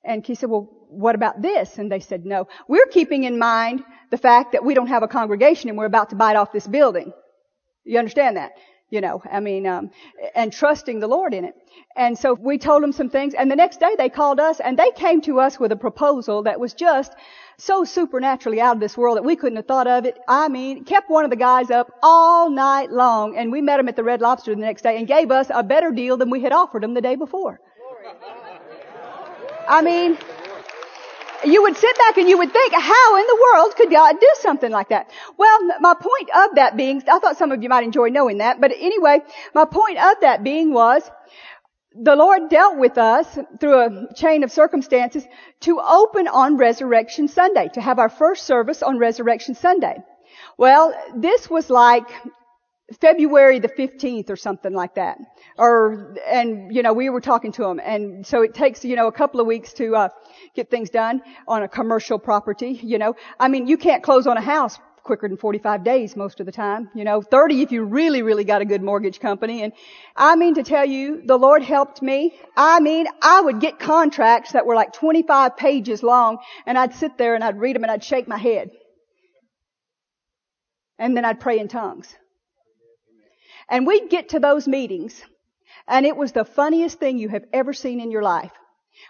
[0.05, 1.79] And Keith said, well, what about this?
[1.79, 2.49] And they said, no.
[2.69, 6.11] We're keeping in mind the fact that we don't have a congregation and we're about
[6.11, 7.13] to bite off this building.
[7.85, 8.53] You understand that?
[8.92, 9.90] You know, I mean, um,
[10.35, 11.55] and trusting the Lord in it.
[11.96, 14.78] And so we told them some things and the next day they called us and
[14.78, 17.14] they came to us with a proposal that was just
[17.57, 20.18] so supernaturally out of this world that we couldn't have thought of it.
[20.28, 23.88] I mean, kept one of the guys up all night long and we met him
[23.88, 26.42] at the Red Lobster the next day and gave us a better deal than we
[26.42, 27.62] had offered him the day before.
[29.66, 30.18] I mean,
[31.44, 34.28] you would sit back and you would think, how in the world could God do
[34.40, 35.11] something like that?
[35.37, 38.61] Well, my point of that being, I thought some of you might enjoy knowing that,
[38.61, 39.20] but anyway,
[39.55, 41.02] my point of that being was,
[41.94, 43.26] the Lord dealt with us
[43.61, 45.24] through a chain of circumstances
[45.61, 49.98] to open on Resurrection Sunday, to have our first service on Resurrection Sunday.
[50.57, 52.09] Well, this was like
[53.01, 55.18] February the 15th or something like that.
[55.57, 57.81] Or, and, you know, we were talking to them.
[57.83, 60.09] And so it takes, you know, a couple of weeks to, uh,
[60.55, 63.14] get things done on a commercial property, you know.
[63.38, 66.53] I mean, you can't close on a house quicker than 45 days most of the
[66.53, 69.62] time, you know, 30 if you really, really got a good mortgage company.
[69.62, 69.73] And
[70.16, 72.35] I mean to tell you, the Lord helped me.
[72.57, 77.18] I mean, I would get contracts that were like 25 pages long and I'd sit
[77.18, 78.71] there and I'd read them and I'd shake my head.
[80.99, 82.14] And then I'd pray in tongues.
[83.73, 85.15] And we'd get to those meetings
[85.89, 88.53] and it was the funniest thing you have ever seen in your life.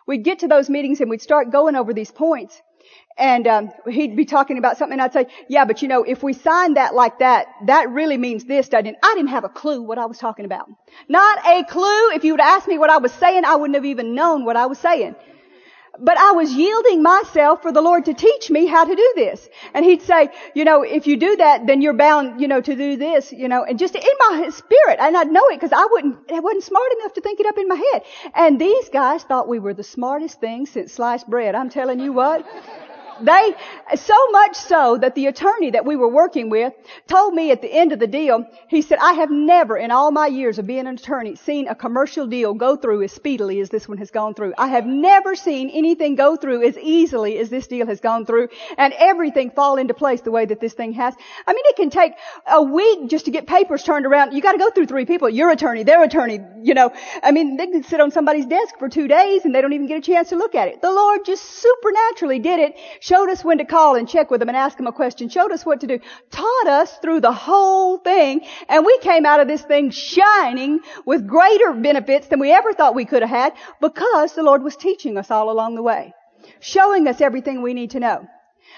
[0.07, 2.63] We'd get to those meetings and we'd start going over these points
[3.19, 6.23] and um, he'd be talking about something and I'd say, yeah, but you know, if
[6.23, 8.95] we sign that like that, that really means this, doesn't it?
[9.03, 10.69] I didn't have a clue what I was talking about.
[11.09, 12.11] Not a clue.
[12.13, 14.57] If you would ask me what I was saying, I wouldn't have even known what
[14.57, 15.17] I was saying.
[15.99, 19.47] But I was yielding myself for the Lord to teach me how to do this.
[19.75, 22.75] And He'd say, you know, if you do that, then you're bound, you know, to
[22.75, 25.87] do this, you know, and just in my spirit, and I'd know it because I
[25.91, 28.03] wouldn't, I wasn't smart enough to think it up in my head.
[28.35, 31.55] And these guys thought we were the smartest thing since sliced bread.
[31.55, 32.47] I'm telling you what.
[33.23, 33.55] They,
[33.97, 36.73] so much so that the attorney that we were working with
[37.07, 40.11] told me at the end of the deal, he said, I have never in all
[40.11, 43.71] my years of being an attorney seen a commercial deal go through as speedily as
[43.71, 44.55] this one has gone through.
[44.59, 48.49] I have never seen anything go through as easily as this deal has gone through
[48.77, 51.15] and everything fall into place the way that this thing has.
[51.47, 52.13] I mean, it can take
[52.47, 54.33] a week just to get papers turned around.
[54.33, 56.93] You gotta go through three people, your attorney, their attorney, you know.
[57.23, 59.87] I mean, they can sit on somebody's desk for two days and they don't even
[59.87, 60.83] get a chance to look at it.
[60.83, 62.77] The Lord just supernaturally did it
[63.13, 65.53] showed us when to call and check with them and ask them a question, showed
[65.53, 65.99] us what to do,
[66.31, 71.27] taught us through the whole thing, and we came out of this thing shining with
[71.27, 75.19] greater benefits than we ever thought we could have had because the Lord was teaching
[75.19, 76.15] us all along the way,
[76.61, 78.27] showing us everything we need to know.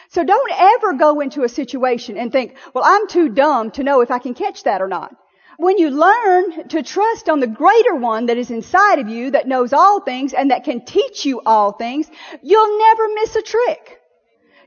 [0.09, 4.01] So don't ever go into a situation and think, well, I'm too dumb to know
[4.01, 5.14] if I can catch that or not.
[5.59, 9.47] When you learn to trust on the greater one that is inside of you that
[9.47, 12.11] knows all things and that can teach you all things,
[12.42, 14.01] you'll never miss a trick.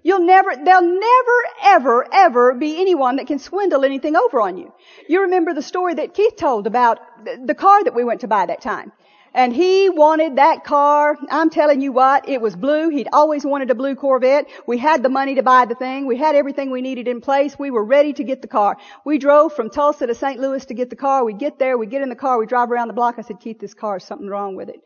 [0.03, 4.73] You'll never, there'll never, ever, ever be anyone that can swindle anything over on you.
[5.07, 6.99] You remember the story that Keith told about
[7.45, 8.91] the car that we went to buy that time.
[9.33, 11.15] And he wanted that car.
[11.29, 12.89] I'm telling you what, it was blue.
[12.89, 14.47] He'd always wanted a blue Corvette.
[14.65, 16.07] We had the money to buy the thing.
[16.07, 17.59] We had everything we needed in place.
[17.59, 18.77] We were ready to get the car.
[19.05, 20.39] We drove from Tulsa to St.
[20.39, 21.23] Louis to get the car.
[21.23, 23.15] We get there, we get in the car, we drive around the block.
[23.19, 24.79] I said, Keith, this car is something wrong with it.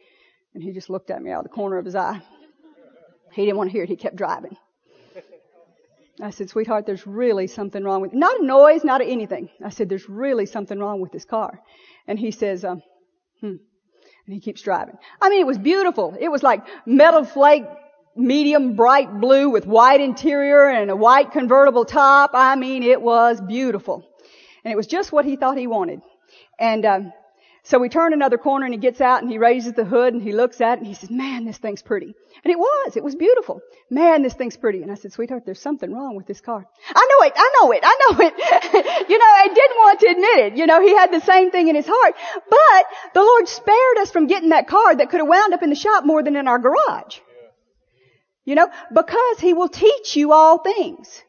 [0.53, 2.21] And he just looked at me out of the corner of his eye.
[3.31, 3.89] He didn't want to hear it.
[3.89, 4.57] He kept driving.
[6.21, 9.49] I said, sweetheart, there's really something wrong with, not a noise, not a anything.
[9.63, 11.59] I said, there's really something wrong with this car.
[12.07, 12.83] And he says, um,
[13.39, 13.55] hmm.
[14.27, 14.95] And he keeps driving.
[15.19, 16.15] I mean, it was beautiful.
[16.19, 17.65] It was like metal flake,
[18.15, 22.31] medium bright blue with white interior and a white convertible top.
[22.33, 24.07] I mean, it was beautiful.
[24.63, 26.01] And it was just what he thought he wanted.
[26.59, 27.13] And, um,
[27.63, 30.23] so we turn another corner and he gets out and he raises the hood and
[30.23, 32.15] he looks at it and he says, man, this thing's pretty.
[32.43, 32.97] And it was.
[32.97, 33.61] It was beautiful.
[33.89, 34.81] Man, this thing's pretty.
[34.81, 36.65] And I said, sweetheart, there's something wrong with this car.
[36.89, 37.33] I know it.
[37.35, 37.81] I know it.
[37.83, 39.09] I know it.
[39.09, 40.57] you know, I didn't want to admit it.
[40.57, 42.15] You know, he had the same thing in his heart.
[42.49, 45.69] But the Lord spared us from getting that car that could have wound up in
[45.69, 47.19] the shop more than in our garage.
[48.43, 51.21] You know, because he will teach you all things.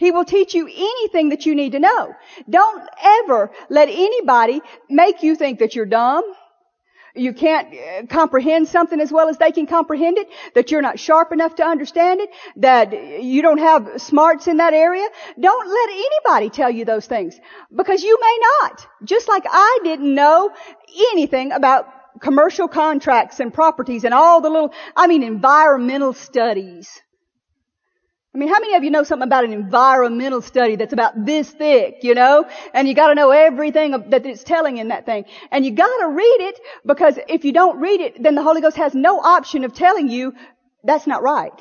[0.00, 2.14] He will teach you anything that you need to know.
[2.48, 6.24] Don't ever let anybody make you think that you're dumb.
[7.14, 10.98] You can't uh, comprehend something as well as they can comprehend it, that you're not
[10.98, 15.06] sharp enough to understand it, that you don't have smarts in that area.
[15.38, 17.38] Don't let anybody tell you those things
[17.76, 18.86] because you may not.
[19.04, 20.50] Just like I didn't know
[21.12, 21.88] anything about
[22.20, 27.02] commercial contracts and properties and all the little, I mean environmental studies.
[28.32, 31.50] I mean, how many of you know something about an environmental study that's about this
[31.50, 32.46] thick, you know?
[32.72, 35.24] And you gotta know everything that it's telling in that thing.
[35.50, 38.76] And you gotta read it because if you don't read it, then the Holy Ghost
[38.76, 40.34] has no option of telling you
[40.84, 41.52] that's not right.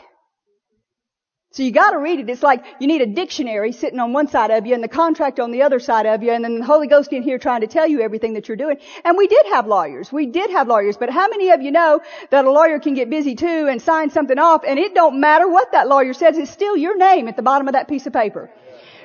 [1.51, 2.29] So you gotta read it.
[2.29, 5.39] It's like you need a dictionary sitting on one side of you and the contract
[5.39, 7.67] on the other side of you and then the Holy Ghost in here trying to
[7.67, 8.77] tell you everything that you're doing.
[9.03, 10.11] And we did have lawyers.
[10.11, 10.95] We did have lawyers.
[10.95, 14.11] But how many of you know that a lawyer can get busy too and sign
[14.11, 17.35] something off and it don't matter what that lawyer says, it's still your name at
[17.35, 18.51] the bottom of that piece of paper.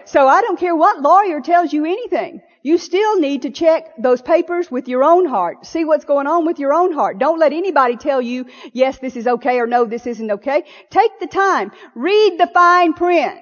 [0.04, 2.42] So I don't care what lawyer tells you anything.
[2.64, 5.66] You still need to check those papers with your own heart.
[5.66, 7.18] See what's going on with your own heart.
[7.18, 10.64] Don't let anybody tell you, yes, this is okay or no, this isn't okay.
[10.88, 11.72] Take the time.
[11.94, 13.38] Read the fine print.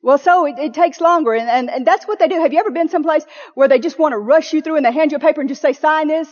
[0.00, 2.40] Well, so it, it takes longer, and, and, and that's what they do.
[2.40, 4.92] Have you ever been someplace where they just want to rush you through and they
[4.92, 6.28] hand you a paper and just say, sign this?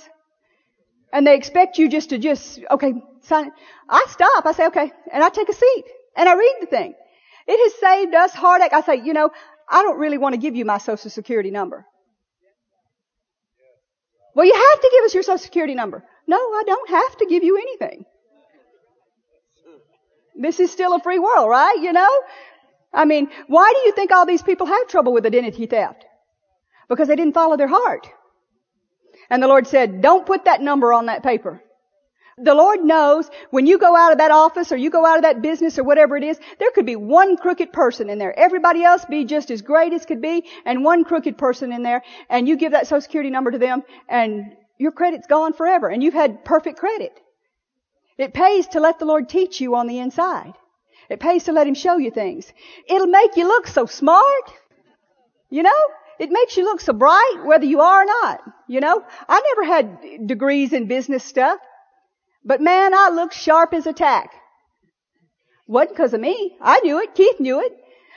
[1.12, 3.53] And they expect you just to just, okay, sign it.
[3.90, 4.47] I stop.
[4.47, 4.90] I say, okay.
[5.12, 5.85] And I take a seat.
[6.17, 6.95] And I read the thing.
[7.47, 8.73] It has saved us heartache.
[8.73, 9.31] I say, you know,
[9.68, 11.87] I don't really want to give you my social security number.
[14.35, 16.05] Well, you have to give us your social security number.
[16.27, 18.05] No, I don't have to give you anything.
[20.37, 21.77] This is still a free world, right?
[21.81, 22.09] You know?
[22.92, 26.05] I mean, why do you think all these people have trouble with identity theft?
[26.88, 28.09] Because they didn't follow their heart.
[29.31, 31.62] And the Lord said, don't put that number on that paper.
[32.37, 35.23] The Lord knows when you go out of that office or you go out of
[35.23, 38.37] that business or whatever it is, there could be one crooked person in there.
[38.37, 42.03] Everybody else be just as great as could be and one crooked person in there
[42.29, 46.03] and you give that social security number to them and your credit's gone forever and
[46.03, 47.12] you've had perfect credit.
[48.18, 50.55] It pays to let the Lord teach you on the inside.
[51.09, 52.53] It pays to let Him show you things.
[52.88, 54.53] It'll make you look so smart.
[55.51, 55.83] You know?
[56.18, 58.40] It makes you look so bright whether you are or not.
[58.68, 59.05] You know?
[59.29, 61.59] I never had degrees in business stuff.
[62.44, 64.30] But man, I looked sharp as a tack.
[65.66, 66.57] Wasn't because of me.
[66.61, 67.14] I knew it.
[67.14, 67.72] Keith knew it.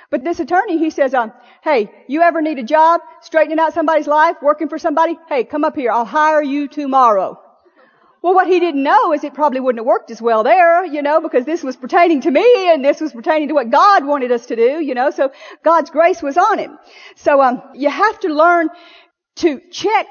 [0.10, 4.08] But this attorney, he says, um, hey, you ever need a job straightening out somebody's
[4.08, 5.18] life, working for somebody?
[5.28, 5.92] Hey, come up here.
[5.92, 7.42] I'll hire you tomorrow.
[8.22, 11.02] Well, what he didn't know is it probably wouldn't have worked as well there, you
[11.02, 14.32] know, because this was pertaining to me and this was pertaining to what God wanted
[14.32, 15.32] us to do, you know, so
[15.64, 16.78] God's grace was on him.
[17.16, 18.70] So, um, you have to learn
[19.38, 20.08] to check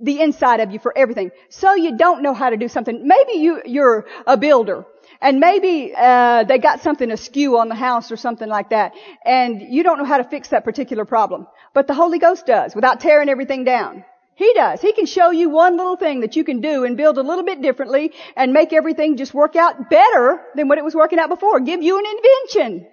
[0.00, 1.30] the inside of you for everything.
[1.48, 3.06] So you don't know how to do something.
[3.06, 4.86] Maybe you, you're a builder.
[5.20, 8.92] And maybe uh, they got something askew on the house or something like that,
[9.24, 11.48] and you don't know how to fix that particular problem.
[11.74, 14.04] But the Holy Ghost does, without tearing everything down.
[14.36, 14.80] He does.
[14.80, 17.42] He can show you one little thing that you can do and build a little
[17.42, 21.28] bit differently and make everything just work out better than what it was working out
[21.28, 21.58] before.
[21.58, 22.86] Give you an invention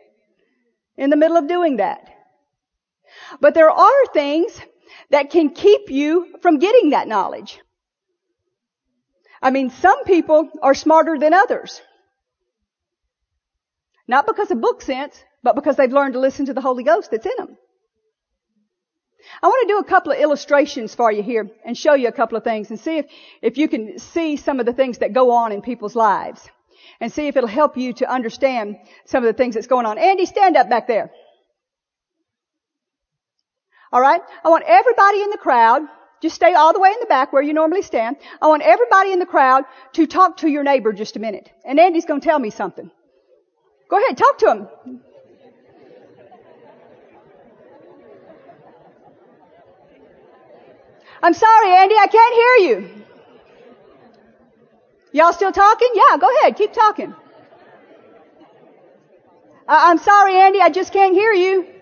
[0.98, 2.10] in the middle of doing that.
[3.40, 4.60] But there are things
[5.12, 7.60] that can keep you from getting that knowledge.
[9.42, 11.82] I mean, some people are smarter than others.
[14.08, 17.12] Not because of book sense, but because they've learned to listen to the Holy Ghost
[17.12, 17.58] that's in them.
[19.42, 22.12] I want to do a couple of illustrations for you here and show you a
[22.12, 23.06] couple of things and see if,
[23.42, 26.48] if you can see some of the things that go on in people's lives
[27.00, 29.98] and see if it'll help you to understand some of the things that's going on.
[29.98, 31.12] Andy, stand up back there.
[33.96, 34.22] Alright?
[34.44, 35.84] I want everybody in the crowd,
[36.22, 38.18] just stay all the way in the back where you normally stand.
[38.42, 41.50] I want everybody in the crowd to talk to your neighbor just a minute.
[41.64, 42.92] And Andy's gonna tell me something.
[43.90, 44.68] Go ahead, talk to him.
[51.24, 53.04] I'm sorry, Andy, I can't hear you.
[55.14, 55.90] Y'all still talking?
[55.94, 57.16] Yeah, go ahead, keep talking.
[59.70, 61.75] I'm sorry, Andy, I just can't hear you.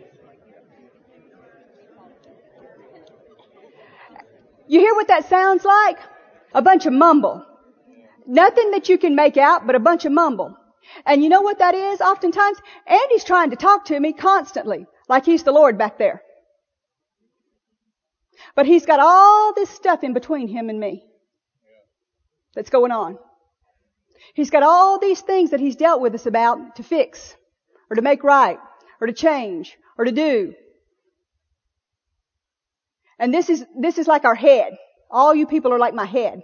[4.67, 5.97] You hear what that sounds like?
[6.54, 7.45] A bunch of mumble.
[8.26, 10.58] Nothing that you can make out, but a bunch of mumble.
[11.06, 12.02] And you know what that is?
[12.02, 16.21] Oftentimes, Andy's trying to talk to me constantly, like he's the Lord back there.
[18.56, 21.04] But he's got all this stuff in between him and me
[22.56, 23.17] that's going on.
[24.34, 27.36] He's got all these things that he's dealt with us about to fix,
[27.89, 28.60] or to make right,
[29.02, 30.54] or to change, or to do.
[33.23, 34.77] And this is, this is like our head.
[35.09, 36.43] All you people are like my head.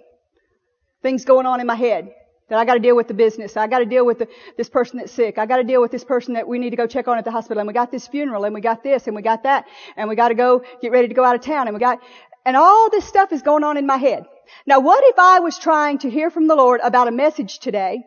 [1.04, 2.14] Things going on in my head.
[2.48, 3.58] That I gotta deal with the business.
[3.58, 5.38] I gotta deal with the, this person that's sick.
[5.38, 7.32] I gotta deal with this person that we need to go check on at the
[7.32, 7.60] hospital.
[7.60, 9.66] And we got this funeral and we got this and we got that.
[9.98, 12.00] And we gotta go get ready to go out of town and we got,
[12.46, 14.24] and all this stuff is going on in my head.
[14.66, 18.04] Now what if I was trying to hear from the Lord about a message today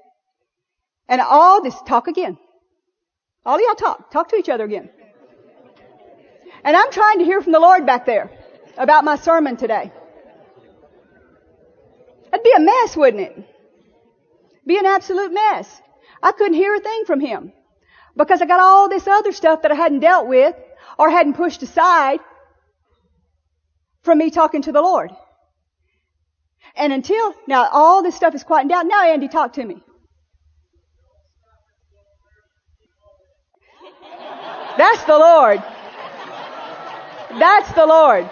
[1.11, 2.39] and all this, talk again.
[3.45, 4.11] All y'all talk.
[4.11, 4.89] Talk to each other again.
[6.65, 8.31] And I'm trying to hear from the Lord back there
[8.77, 9.93] about my sermon today.
[12.31, 13.49] That'd be a mess, wouldn't it?
[14.67, 15.81] Be an absolute mess.
[16.23, 17.53] I couldn't hear a thing from him
[18.17, 20.55] because I got all this other stuff that I hadn't dealt with
[20.99, 22.21] or hadn't pushed aside
[24.03, 25.11] from me talking to the Lord.
[26.75, 28.89] And until, now all this stuff is quieting down.
[28.89, 29.83] Now Andy, talk to me.
[34.79, 35.63] That's the Lord.
[37.39, 38.31] That's the Lord.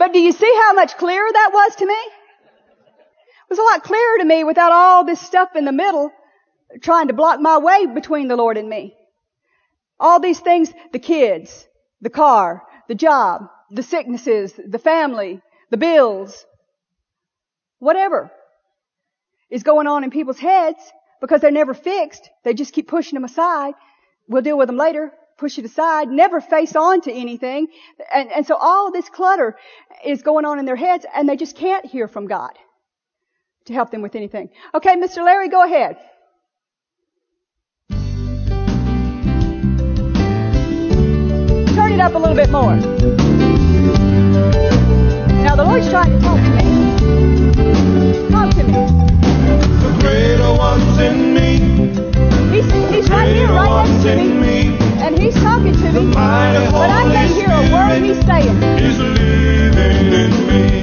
[0.00, 1.92] But do you see how much clearer that was to me?
[1.92, 6.10] It was a lot clearer to me without all this stuff in the middle
[6.80, 8.96] trying to block my way between the Lord and me.
[9.98, 11.66] All these things, the kids,
[12.00, 16.46] the car, the job, the sicknesses, the family, the bills,
[17.78, 18.30] whatever
[19.50, 20.80] is going on in people's heads
[21.20, 22.30] because they're never fixed.
[22.42, 23.74] They just keep pushing them aside.
[24.28, 27.66] We'll deal with them later push it aside, never face on to anything.
[28.14, 29.56] And, and so all this clutter
[30.04, 32.52] is going on in their heads and they just can't hear from God
[33.64, 34.50] to help them with anything.
[34.74, 35.24] Okay, Mr.
[35.24, 35.96] Larry, go ahead.
[41.74, 42.76] Turn it up a little bit more.
[45.46, 46.64] Now the Lord's trying to talk to me.
[48.30, 48.72] Talk to me.
[49.84, 51.89] The greater one's in me.
[52.50, 54.76] He's, he's right here, right next to me.
[54.98, 56.12] And he's talking to me.
[56.12, 58.56] But I can't hear a word he's saying.
[58.78, 60.82] Is living in me.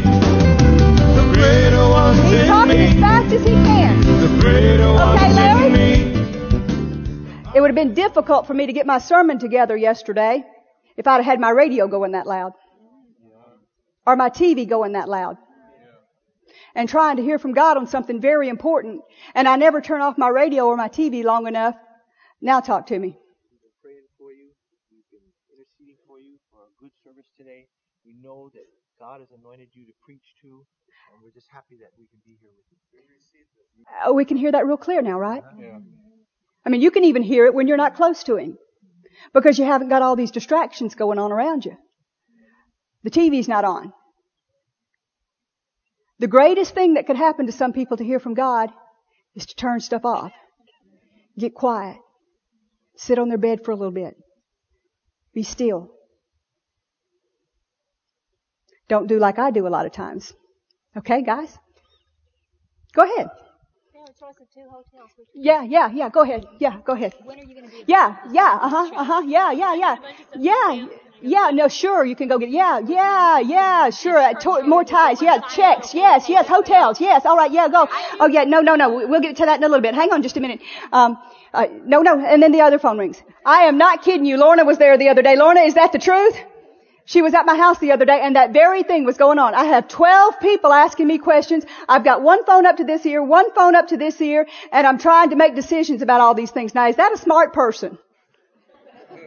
[1.17, 1.77] The greater
[2.23, 3.01] He's in talking as me.
[3.01, 3.99] fast as he can.
[4.01, 6.13] The greater one's Larry?
[7.53, 10.45] It would have been difficult for me to get my sermon together yesterday
[10.95, 12.53] if I'd have had my radio going that loud.
[14.05, 15.37] Or my TV going that loud.
[16.77, 19.01] And trying to hear from God on something very important.
[19.33, 21.75] And I never turn off my radio or my TV long enough.
[22.39, 23.17] Now talk to me.
[23.51, 24.53] We've been praying for you.
[24.93, 27.65] We've been interceding for you for a good service today.
[28.05, 28.63] We know that
[28.99, 30.63] God has anointed you to preach to,
[31.11, 32.77] and we're just happy that we can be here with you.
[34.05, 35.43] Oh, we can hear that real clear now, right?
[35.59, 35.79] Yeah.
[36.65, 38.57] I mean, you can even hear it when you're not close to Him.
[39.33, 41.75] Because you haven't got all these distractions going on around you.
[43.03, 43.93] The TV's not on.
[46.19, 48.71] The greatest thing that could happen to some people to hear from God
[49.35, 50.31] is to turn stuff off.
[51.37, 51.97] Get quiet.
[52.95, 54.15] Sit on their bed for a little bit.
[55.33, 55.91] Be still.
[58.89, 60.33] Don't do like I do a lot of times.
[60.97, 61.55] Okay, guys?
[62.93, 63.29] Go ahead.
[64.19, 65.11] Choice of two hotels.
[65.15, 66.47] Which, Yeah, yeah, yeah, go ahead.
[66.59, 67.13] Yeah, go ahead.
[67.23, 67.83] when are you going to be?
[67.85, 69.95] Yeah, yeah, uh huh, uh huh, yeah, yeah, yeah,
[70.35, 70.87] yeah,
[71.21, 71.49] yeah.
[71.53, 72.49] No, sure, you can go get.
[72.49, 74.17] Yeah, yeah, yeah, sure.
[74.17, 75.21] Uh, to- more ties.
[75.21, 75.93] Yeah, checks.
[75.93, 76.99] Yes, yes, hotels.
[76.99, 77.51] Yes, all right.
[77.51, 77.87] Yeah, go.
[78.19, 78.89] Oh yeah, no, no, no.
[78.89, 79.93] we- We'll get to that in a little bit.
[79.93, 80.61] Hang on, just a minute.
[80.91, 81.17] Um,
[81.53, 83.21] uh, no, no, and then the other phone rings.
[83.45, 84.37] I am not kidding you.
[84.37, 85.35] Lorna was there the other day.
[85.35, 86.35] Lorna, is that the truth?
[87.07, 89.55] She was at my house the other day and that very thing was going on.
[89.55, 91.63] I have 12 people asking me questions.
[91.87, 94.85] I've got one phone up to this ear, one phone up to this ear, and
[94.85, 96.75] I'm trying to make decisions about all these things.
[96.75, 97.97] Now, is that a smart person?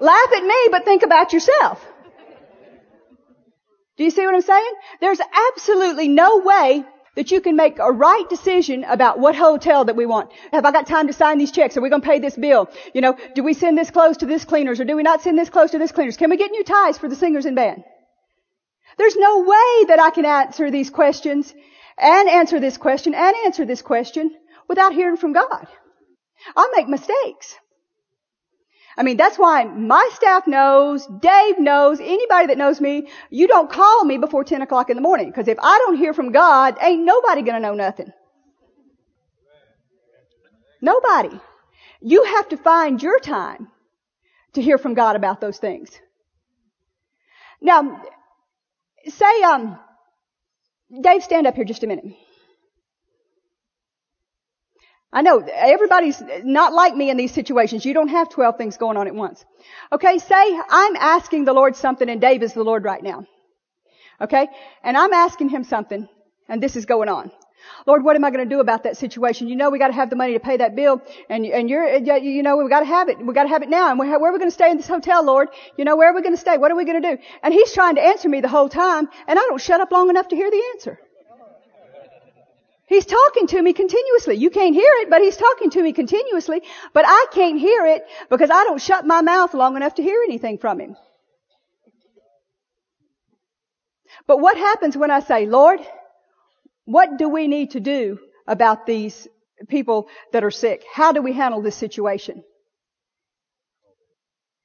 [0.00, 1.86] Laugh at me, but think about yourself.
[3.96, 4.72] Do you see what I'm saying?
[5.00, 6.84] There's absolutely no way
[7.14, 10.30] that you can make a right decision about what hotel that we want.
[10.52, 11.76] Have I got time to sign these checks?
[11.76, 12.70] Are we going to pay this bill?
[12.94, 15.38] You know, do we send this clothes to this cleaners or do we not send
[15.38, 16.16] this clothes to this cleaners?
[16.16, 17.84] Can we get new ties for the singers and band?
[18.98, 21.54] There's no way that I can answer these questions
[21.96, 24.34] and answer this question and answer this question
[24.68, 25.66] without hearing from God.
[26.56, 27.56] I'll make mistakes.
[28.98, 33.70] I mean, that's why my staff knows, Dave knows, anybody that knows me, you don't
[33.70, 35.30] call me before 10 o'clock in the morning.
[35.30, 38.12] Because if I don't hear from God, ain't nobody gonna know nothing.
[40.82, 41.30] Nobody.
[42.00, 43.68] You have to find your time
[44.54, 45.90] to hear from God about those things.
[47.60, 48.02] Now,
[49.06, 49.78] say, um,
[51.02, 52.16] Dave, stand up here just a minute.
[55.12, 57.84] I know everybody's not like me in these situations.
[57.84, 59.44] You don't have 12 things going on at once.
[59.90, 63.24] Okay, say I'm asking the Lord something and Dave is the Lord right now.
[64.20, 64.48] Okay?
[64.82, 66.08] And I'm asking him something
[66.48, 67.30] and this is going on.
[67.86, 69.48] Lord, what am I going to do about that situation?
[69.48, 71.86] You know, we got to have the money to pay that bill, and and you're,
[72.18, 73.18] you know, we got to have it.
[73.18, 73.90] We got to have it now.
[73.90, 75.48] And where are we going to stay in this hotel, Lord?
[75.76, 76.56] You know, where are we going to stay?
[76.56, 77.22] What are we going to do?
[77.42, 80.08] And He's trying to answer me the whole time, and I don't shut up long
[80.08, 80.98] enough to hear the answer.
[82.88, 84.36] He's talking to me continuously.
[84.36, 86.62] You can't hear it, but He's talking to me continuously.
[86.94, 90.22] But I can't hear it because I don't shut my mouth long enough to hear
[90.26, 90.96] anything from Him.
[94.26, 95.80] But what happens when I say, Lord,
[96.86, 99.28] what do we need to do about these
[99.68, 100.82] people that are sick?
[100.92, 102.42] How do we handle this situation?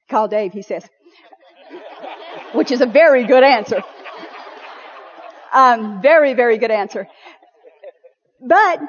[0.08, 0.84] Call Dave, he says.
[2.52, 3.82] Which is a very good answer.
[5.52, 7.06] Um, very, very good answer.
[8.46, 8.80] But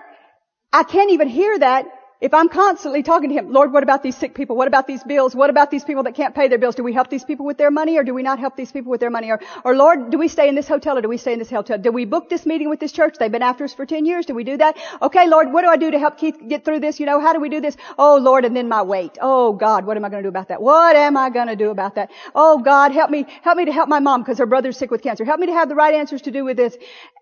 [0.74, 1.86] I can't even hear that
[2.22, 4.56] if I'm constantly talking to him, Lord, what about these sick people?
[4.56, 5.36] What about these bills?
[5.36, 6.76] What about these people that can't pay their bills?
[6.76, 8.90] Do we help these people with their money or do we not help these people
[8.90, 9.30] with their money?
[9.32, 11.50] Or, or Lord, do we stay in this hotel or do we stay in this
[11.50, 11.78] hotel?
[11.78, 13.16] Do we book this meeting with this church?
[13.20, 14.26] They've been after us for 10 years.
[14.26, 14.78] Do we do that?
[15.02, 17.02] Okay, Lord, what do I do to help Keith get through this?
[17.02, 17.76] You know, how do we do this?
[17.98, 19.18] Oh Lord, and then my weight.
[19.22, 20.62] Oh God, what am I going to do about that?
[20.62, 22.12] What am I going to do about that?
[22.34, 25.04] Oh God, help me, help me to help my mom because her brother's sick with
[25.04, 25.26] cancer.
[25.26, 26.78] Help me to have the right answers to do with this.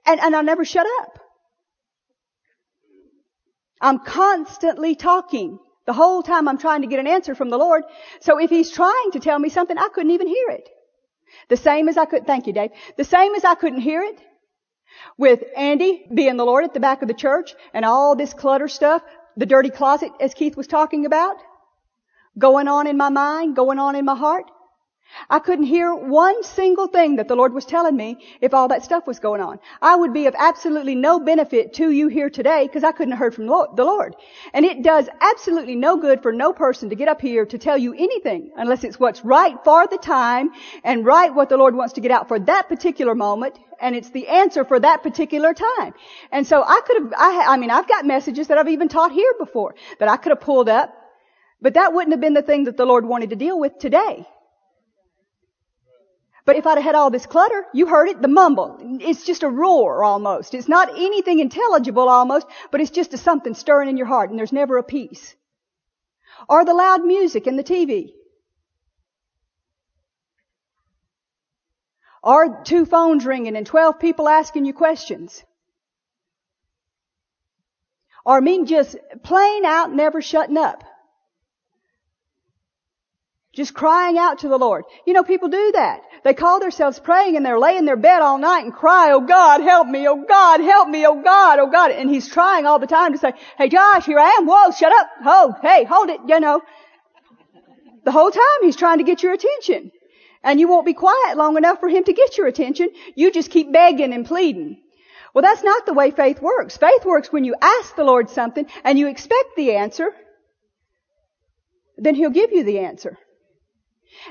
[0.05, 1.19] And, and I'll never shut up.
[3.83, 5.59] I'm constantly talking.
[5.85, 7.83] The whole time I'm trying to get an answer from the Lord.
[8.21, 10.69] So if He's trying to tell me something, I couldn't even hear it.
[11.49, 14.19] The same as I could, thank you Dave, the same as I couldn't hear it
[15.17, 18.67] with Andy being the Lord at the back of the church and all this clutter
[18.67, 19.01] stuff,
[19.35, 21.37] the dirty closet as Keith was talking about,
[22.37, 24.45] going on in my mind, going on in my heart.
[25.29, 28.83] I couldn't hear one single thing that the Lord was telling me if all that
[28.83, 29.59] stuff was going on.
[29.81, 33.19] I would be of absolutely no benefit to you here today because I couldn't have
[33.19, 34.15] heard from the Lord.
[34.53, 37.77] And it does absolutely no good for no person to get up here to tell
[37.77, 40.51] you anything unless it's what's right for the time
[40.83, 44.09] and right what the Lord wants to get out for that particular moment and it's
[44.09, 45.93] the answer for that particular time.
[46.31, 49.11] And so I could have, I, I mean, I've got messages that I've even taught
[49.11, 50.93] here before that I could have pulled up,
[51.61, 54.27] but that wouldn't have been the thing that the Lord wanted to deal with today.
[56.45, 58.77] But if I'd have had all this clutter, you heard it, the mumble.
[58.99, 60.53] It's just a roar almost.
[60.53, 64.37] It's not anything intelligible almost, but it's just a something stirring in your heart and
[64.37, 65.35] there's never a peace.
[66.49, 68.11] Or the loud music in the TV.
[72.21, 75.43] Or two phones ringing and 12 people asking you questions.
[78.25, 80.83] Or me just plain out never shutting up.
[83.53, 84.85] Just crying out to the Lord.
[85.05, 86.01] You know, people do that.
[86.23, 89.21] They call themselves praying and they're laying in their bed all night and cry, oh
[89.21, 91.91] God, help me, oh God, help me, oh God, oh God.
[91.91, 94.91] And he's trying all the time to say, hey Josh, here I am, whoa, shut
[94.91, 96.61] up, oh, hey, hold it, you know.
[98.05, 99.91] The whole time he's trying to get your attention.
[100.43, 102.89] And you won't be quiet long enough for him to get your attention.
[103.15, 104.81] You just keep begging and pleading.
[105.33, 106.75] Well, that's not the way faith works.
[106.75, 110.09] Faith works when you ask the Lord something and you expect the answer,
[111.97, 113.17] then he'll give you the answer.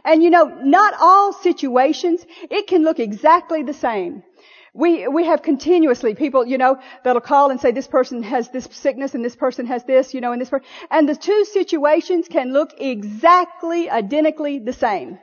[0.04, 4.22] And you know, not all situations, it can look exactly the same.
[4.74, 8.66] We, we have continuously people, you know, that'll call and say this person has this
[8.72, 12.26] sickness and this person has this, you know, and this person, and the two situations
[12.26, 15.18] can look exactly identically the same.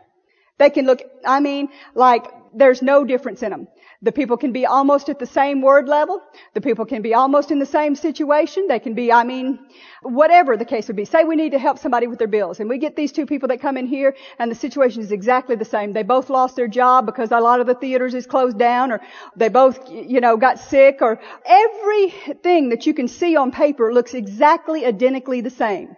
[0.60, 3.68] They can look, I mean, like there's no difference in them.
[4.02, 6.22] The people can be almost at the same word level.
[6.54, 8.68] The people can be almost in the same situation.
[8.68, 9.60] They can be, I mean,
[10.04, 11.04] whatever the case would be.
[11.04, 13.50] Say we need to help somebody with their bills and we get these two people
[13.50, 15.92] that come in here and the situation is exactly the same.
[15.92, 19.02] They both lost their job because a lot of the theaters is closed down or
[19.36, 24.14] they both, you know, got sick or everything that you can see on paper looks
[24.14, 25.98] exactly identically the same.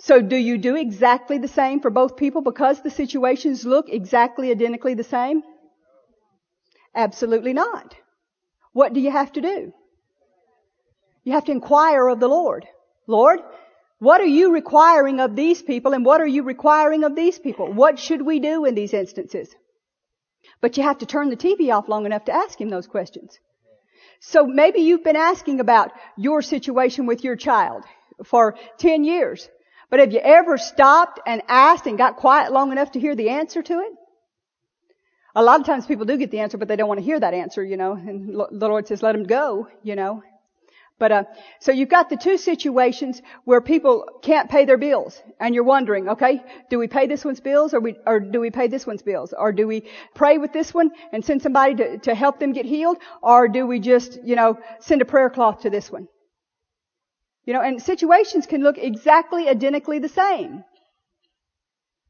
[0.00, 4.50] So do you do exactly the same for both people because the situations look exactly
[4.50, 5.44] identically the same?
[6.94, 7.94] Absolutely not.
[8.72, 9.72] What do you have to do?
[11.24, 12.66] You have to inquire of the Lord.
[13.06, 13.40] Lord,
[13.98, 17.72] what are you requiring of these people and what are you requiring of these people?
[17.72, 19.54] What should we do in these instances?
[20.60, 23.38] But you have to turn the TV off long enough to ask him those questions.
[24.20, 27.84] So maybe you've been asking about your situation with your child
[28.24, 29.48] for 10 years.
[29.90, 33.30] But have you ever stopped and asked and got quiet long enough to hear the
[33.30, 33.92] answer to it?
[35.34, 37.20] A lot of times people do get the answer, but they don't want to hear
[37.20, 40.22] that answer, you know, and the Lord says, let them go, you know.
[40.98, 41.24] But uh,
[41.60, 46.10] so you've got the two situations where people can't pay their bills, and you're wondering,
[46.10, 49.00] okay, do we pay this one's bills, or we, or do we pay this one's
[49.00, 52.52] bills, or do we pray with this one and send somebody to, to help them
[52.52, 56.06] get healed, or do we just, you know, send a prayer cloth to this one?
[57.46, 60.64] You know, and situations can look exactly identically the same.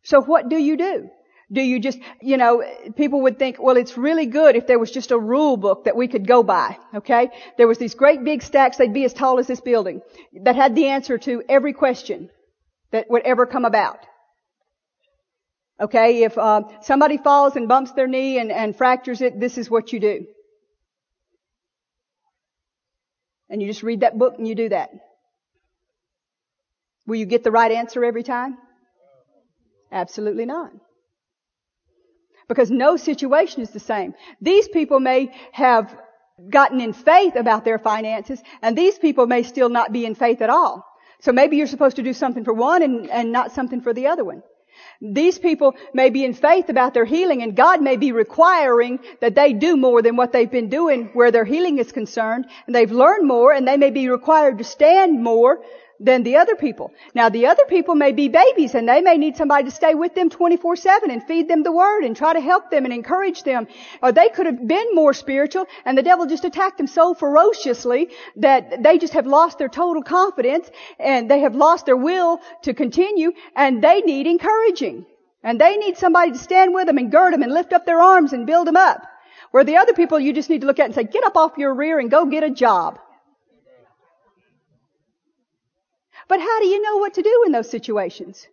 [0.03, 1.11] So what do you do?
[1.53, 2.62] Do you just, you know,
[2.96, 5.96] people would think, well, it's really good if there was just a rule book that
[5.96, 7.30] we could go by, okay?
[7.57, 10.01] There was these great big stacks, they'd be as tall as this building,
[10.44, 12.30] that had the answer to every question
[12.92, 13.98] that would ever come about.
[15.80, 19.68] Okay, if uh, somebody falls and bumps their knee and, and fractures it, this is
[19.68, 20.26] what you do.
[23.48, 24.90] And you just read that book and you do that.
[27.09, 28.57] Will you get the right answer every time?
[29.90, 30.70] Absolutely not
[32.51, 34.12] because no situation is the same.
[34.40, 35.96] These people may have
[36.48, 40.42] gotten in faith about their finances and these people may still not be in faith
[40.42, 40.84] at all.
[41.20, 44.09] So maybe you're supposed to do something for one and, and not something for the
[44.09, 44.42] other one.
[45.01, 49.36] These people may be in faith about their healing and God may be requiring that
[49.36, 52.90] they do more than what they've been doing where their healing is concerned and they've
[52.90, 55.62] learned more and they may be required to stand more
[56.01, 56.92] than the other people.
[57.14, 60.14] Now the other people may be babies and they may need somebody to stay with
[60.14, 63.68] them 24-7 and feed them the word and try to help them and encourage them.
[64.03, 68.09] Or they could have been more spiritual and the devil just attacked them so ferociously
[68.36, 72.72] that they just have lost their total confidence and they have lost their will to
[72.72, 75.05] continue and they need encouraging.
[75.42, 78.01] And they need somebody to stand with them and gird them and lift up their
[78.01, 79.07] arms and build them up.
[79.51, 81.59] Where the other people you just need to look at and say, get up off
[81.59, 82.98] your rear and go get a job.
[86.31, 88.47] But how do you know what to do in those situations?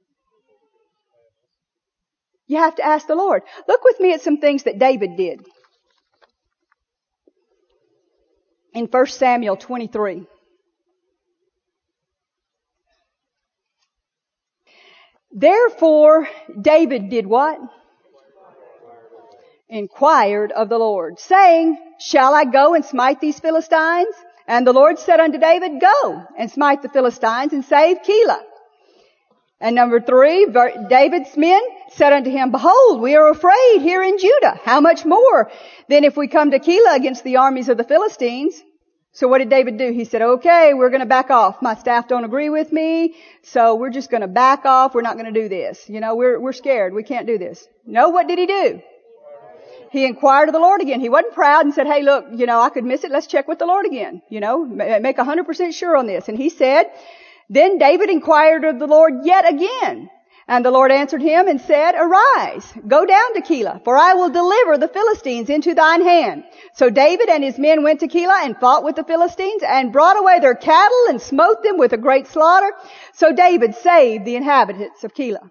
[2.48, 3.44] You have to ask the Lord.
[3.68, 5.46] Look with me at some things that David did.
[8.74, 10.26] In 1 Samuel 23.
[15.32, 16.28] Therefore,
[16.60, 17.60] David did what?
[19.70, 24.16] Inquired of the Lord, saying, Shall I go and smite these Philistines?
[24.48, 28.42] And the Lord said unto David, Go and smite the Philistines and save Keilah.
[29.60, 30.48] And number three,
[30.88, 34.60] David's men said unto him, Behold, we are afraid here in Judah.
[34.64, 35.52] How much more
[35.90, 38.62] than if we come to Keilah against the armies of the Philistines?
[39.14, 39.92] So what did David do?
[39.92, 41.60] He said, okay, we're going to back off.
[41.60, 44.94] My staff don't agree with me, so we're just going to back off.
[44.94, 45.90] We're not going to do this.
[45.90, 46.94] You know, we're, we're scared.
[46.94, 47.68] We can't do this.
[47.84, 48.82] No, what did he do?
[49.92, 51.00] He inquired of the Lord again.
[51.00, 53.12] He wasn't proud and said, hey, look, you know, I could miss it.
[53.12, 54.22] Let's check with the Lord again.
[54.30, 56.28] You know, make 100% sure on this.
[56.28, 56.86] And he said,
[57.50, 60.10] then David inquired of the Lord yet again.
[60.50, 64.30] And the Lord answered him and said, Arise, go down to Keilah, for I will
[64.30, 66.46] deliver the Philistines into thine hand.
[66.76, 70.18] So David and his men went to Keilah and fought with the Philistines and brought
[70.18, 72.72] away their cattle and smote them with a great slaughter.
[73.14, 75.50] So David saved the inhabitants of Keilah.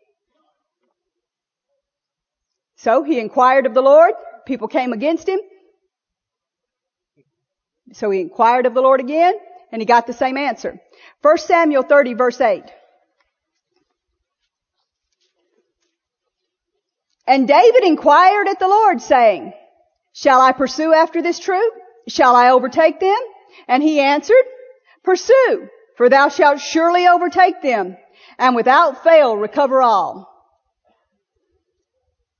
[2.76, 4.12] So he inquired of the Lord.
[4.46, 5.40] People came against him.
[7.92, 9.34] So he inquired of the Lord again
[9.70, 10.80] and he got the same answer.
[11.22, 12.62] 1 Samuel 30 verse 8.
[17.26, 19.52] And David inquired at the Lord saying,
[20.12, 21.74] Shall I pursue after this troop?
[22.08, 23.18] Shall I overtake them?
[23.66, 24.44] And he answered,
[25.02, 27.96] Pursue, for thou shalt surely overtake them,
[28.38, 30.35] and without fail recover all.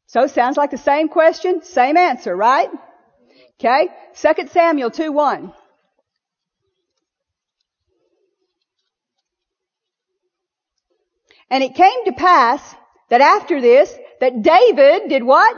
[0.07, 2.71] So sounds like the same question, same answer, right?
[3.59, 3.89] Okay?
[4.15, 5.53] 2 Samuel 2 1.
[11.51, 12.75] And it came to pass
[13.09, 15.57] that after this, that David did what?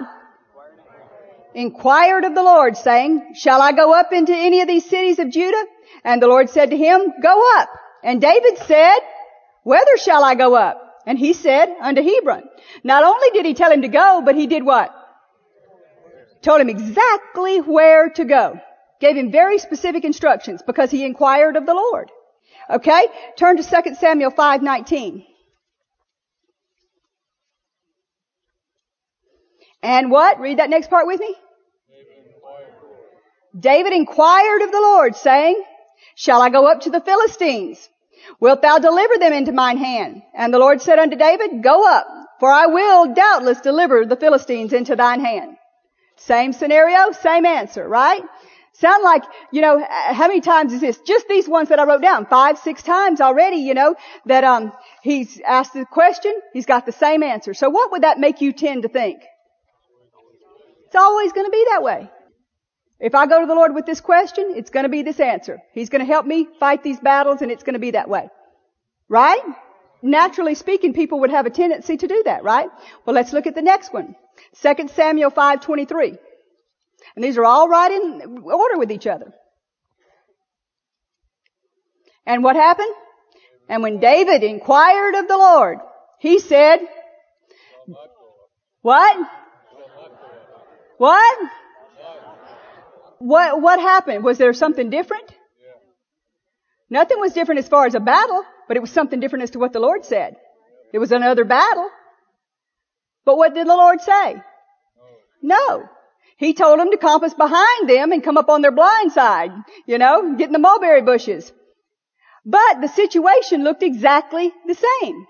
[1.55, 5.31] Inquired of the Lord, saying, Shall I go up into any of these cities of
[5.31, 5.65] Judah?
[6.05, 7.71] And the Lord said to him, Go up.
[8.05, 8.99] And David said,
[9.65, 10.88] Whither shall I go up?
[11.09, 12.43] And he said unto Hebron.
[12.85, 14.95] Not only did he tell him to go, but he did what?
[16.43, 18.61] Told him exactly where to go.
[19.01, 22.11] Gave him very specific instructions because he inquired of the Lord.
[22.69, 23.07] Okay?
[23.39, 25.25] Turn to 2 Samuel 5:19.
[29.83, 30.39] And what?
[30.41, 31.35] Read that next part with me.
[33.59, 35.65] David inquired of the Lord, saying,
[36.17, 37.89] Shall I go up to the Philistines?
[38.41, 40.23] Wilt thou deliver them into mine hand?
[40.35, 42.07] And the Lord said unto David, Go up,
[42.41, 45.57] for I will doubtless deliver the Philistines into thine hand.
[46.17, 48.23] Same scenario, same answer, right?
[48.75, 50.99] Sound like, you know, how many times is this?
[51.01, 52.27] Just these ones that I wrote down.
[52.27, 53.97] Five, six times already, you know,
[54.27, 57.55] that, um, he's asked the question, he's got the same answer.
[57.55, 59.21] So what would that make you tend to think?
[60.87, 62.09] It's always going to be that way.
[63.01, 65.61] If I go to the Lord with this question, it's going to be this answer.
[65.73, 68.29] He's going to help me fight these battles and it's going to be that way.
[69.09, 69.43] Right?
[70.03, 72.69] Naturally speaking, people would have a tendency to do that, right?
[73.05, 74.17] Well, let's look at the next one.
[74.63, 76.19] 2 Samuel 5:23.
[77.15, 79.33] And these are all right in order with each other.
[82.27, 82.93] And what happened?
[83.69, 85.79] And when David inquired of the Lord,
[86.19, 86.81] he said,
[88.83, 89.17] what?
[90.99, 91.39] What?
[93.19, 94.25] What, what happened?
[94.25, 95.35] Was there something different?
[96.91, 99.59] Nothing was different as far as a battle, but it was something different as to
[99.59, 100.37] what the Lord said.
[100.93, 101.89] It was another battle.
[103.25, 104.43] But what did the Lord say?
[105.43, 105.89] No.
[106.39, 109.51] He told them to compass behind them and come up on their blind side,
[109.87, 111.53] you know, get in the mulberry bushes.
[112.47, 115.27] But the situation looked exactly the same.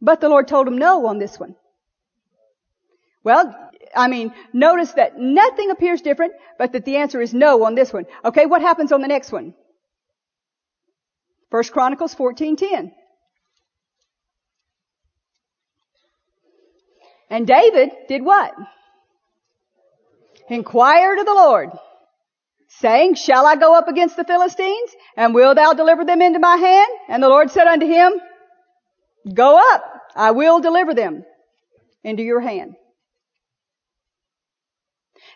[0.00, 1.56] But the Lord told him no on this one.
[3.24, 7.74] Well, I mean, notice that nothing appears different, but that the answer is no on
[7.74, 8.06] this one.
[8.24, 9.54] Okay, what happens on the next one?
[11.50, 12.92] First Chronicles 14:10.
[17.30, 18.54] And David did what?
[20.48, 21.70] Inquired of the Lord,
[22.68, 24.90] saying, Shall I go up against the Philistines?
[25.14, 26.90] And will thou deliver them into my hand?
[27.08, 28.14] And the Lord said unto him,
[29.34, 29.84] Go up,
[30.16, 31.24] I will deliver them
[32.02, 32.76] into your hand.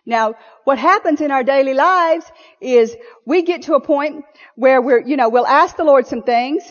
[0.05, 0.35] Now,
[0.65, 2.25] what happens in our daily lives
[2.61, 4.25] is we get to a point
[4.57, 6.63] where we're, you know, we'll ask the Lord some things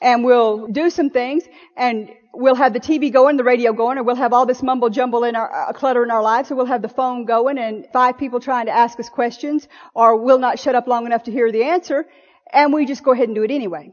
[0.00, 1.44] and we'll do some things
[1.76, 4.90] and we'll have the TV going, the radio going, or we'll have all this mumble
[4.90, 7.86] jumble in our, uh, clutter in our lives, or we'll have the phone going and
[7.92, 11.32] five people trying to ask us questions, or we'll not shut up long enough to
[11.32, 12.06] hear the answer,
[12.52, 13.90] and we just go ahead and do it anyway.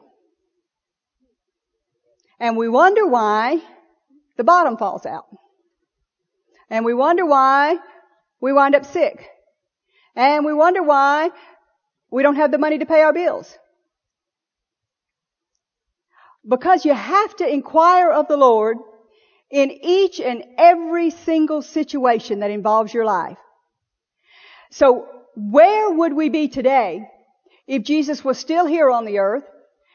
[2.39, 3.61] And we wonder why
[4.35, 5.25] the bottom falls out.
[6.69, 7.77] And we wonder why
[8.43, 9.25] we wind up sick.
[10.17, 11.29] And we wonder why
[12.11, 13.57] we don't have the money to pay our bills.
[16.45, 18.79] Because you have to inquire of the Lord
[19.49, 23.37] in each and every single situation that involves your life.
[24.71, 27.07] So where would we be today
[27.65, 29.45] if Jesus was still here on the earth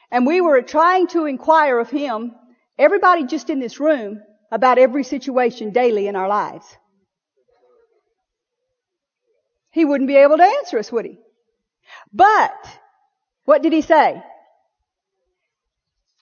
[0.09, 2.33] and we were trying to inquire of Him,
[2.79, 6.65] everybody just in this room, about every situation daily in our lives?
[9.71, 11.19] He wouldn't be able to answer us, would he?
[12.13, 12.53] But,
[13.45, 14.21] what did he say?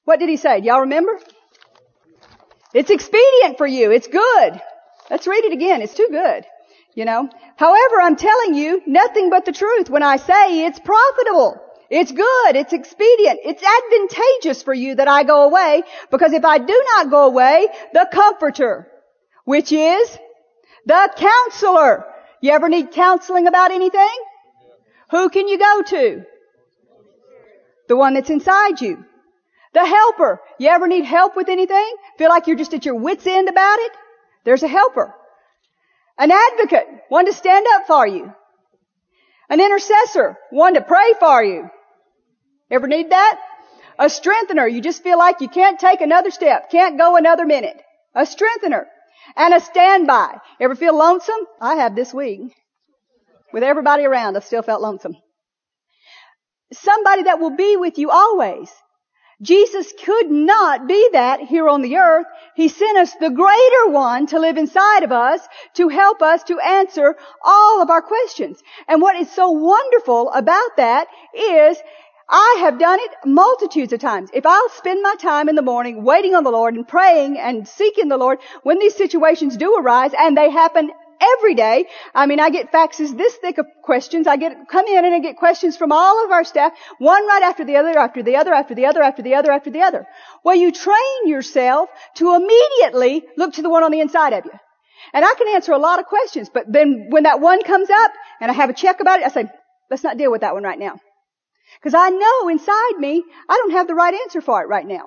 [0.06, 0.60] What did he say?
[0.60, 1.20] Y'all remember?
[2.74, 3.92] It's expedient for you.
[3.92, 4.62] It's good.
[5.10, 5.82] Let's read it again.
[5.82, 6.46] It's too good.
[6.96, 7.30] You know.
[7.56, 11.62] However, I'm telling you nothing but the truth when I say it's profitable.
[11.90, 12.56] It's good.
[12.56, 13.40] It's expedient.
[13.44, 17.68] It's advantageous for you that I go away because if I do not go away,
[17.94, 18.92] the comforter,
[19.46, 20.18] which is
[20.86, 22.06] the counselor,
[22.42, 24.18] you ever need counseling about anything?
[25.12, 26.24] Who can you go to?
[27.88, 29.06] The one that's inside you.
[29.74, 30.42] The helper.
[30.60, 31.96] You ever need help with anything?
[32.18, 33.92] Feel like you're just at your wit's end about it?
[34.44, 35.14] There's a helper.
[36.18, 36.88] An advocate.
[37.10, 38.34] One to stand up for you.
[39.50, 40.38] An intercessor.
[40.50, 41.70] One to pray for you.
[42.70, 43.40] Ever need that?
[44.00, 44.68] A strengthener.
[44.68, 46.70] You just feel like you can't take another step.
[46.70, 47.82] Can't go another minute.
[48.14, 48.88] A strengthener
[49.38, 50.40] and a standby.
[50.60, 51.46] Ever feel lonesome?
[51.62, 52.54] I have this week.
[53.54, 55.16] With everybody around, I still felt lonesome.
[56.74, 58.70] Somebody that will be with you always.
[59.42, 62.26] Jesus could not be that here on the earth.
[62.56, 66.60] He sent us the greater one to live inside of us to help us to
[66.60, 68.60] answer all of our questions.
[68.88, 71.78] And what is so wonderful about that is
[72.30, 74.30] I have done it multitudes of times.
[74.34, 77.66] If I'll spend my time in the morning waiting on the Lord and praying and
[77.68, 82.42] seeking the Lord, when these situations do arise, and they happen every day, I mean,
[82.42, 84.28] I get faxes this thick of questions.
[84.28, 87.44] I get, come in and I get questions from all of our staff, one right
[87.44, 90.06] after the other, after the other, after the other, after the other, after the other.
[90.44, 94.52] Well, you train yourself to immediately look to the one on the inside of you.
[95.14, 98.12] And I can answer a lot of questions, but then when that one comes up
[98.42, 99.46] and I have a check about it, I say,
[99.90, 101.00] let's not deal with that one right now.
[101.80, 105.06] Because I know inside me, I don't have the right answer for it right now.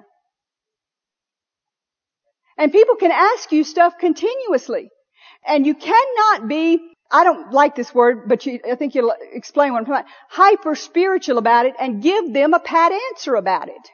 [2.58, 4.90] And people can ask you stuff continuously.
[5.46, 6.78] And you cannot be,
[7.10, 10.12] I don't like this word, but you, I think you'll explain what I'm talking about,
[10.28, 13.90] hyper spiritual about it and give them a pat answer about it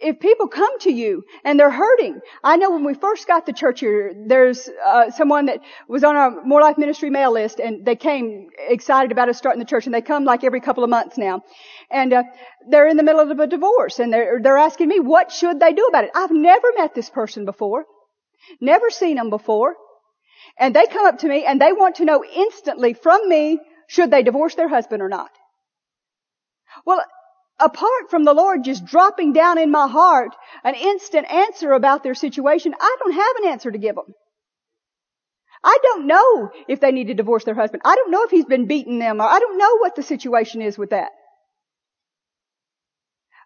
[0.00, 3.52] if people come to you and they're hurting, I know when we first got the
[3.52, 7.84] church here, there's uh, someone that was on our More Life Ministry mail list, and
[7.84, 10.90] they came excited about us starting the church, and they come like every couple of
[10.90, 11.42] months now,
[11.90, 12.22] and uh,
[12.68, 15.72] they're in the middle of a divorce, and they're they're asking me what should they
[15.72, 16.10] do about it.
[16.14, 17.84] I've never met this person before,
[18.60, 19.76] never seen them before.
[20.58, 24.10] And they come up to me and they want to know instantly from me, should
[24.10, 25.30] they divorce their husband or not?
[26.84, 27.02] Well,
[27.60, 30.34] apart from the Lord just dropping down in my heart
[30.64, 34.14] an instant answer about their situation, I don't have an answer to give them.
[35.62, 37.82] I don't know if they need to divorce their husband.
[37.84, 40.62] I don't know if he's been beating them or I don't know what the situation
[40.62, 41.10] is with that.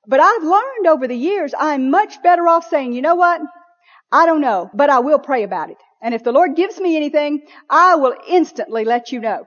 [0.06, 3.40] But I've learned over the years I'm much better off saying, you know what?
[4.12, 5.78] I don't know, but I will pray about it.
[6.00, 9.46] And if the Lord gives me anything, I will instantly let you know.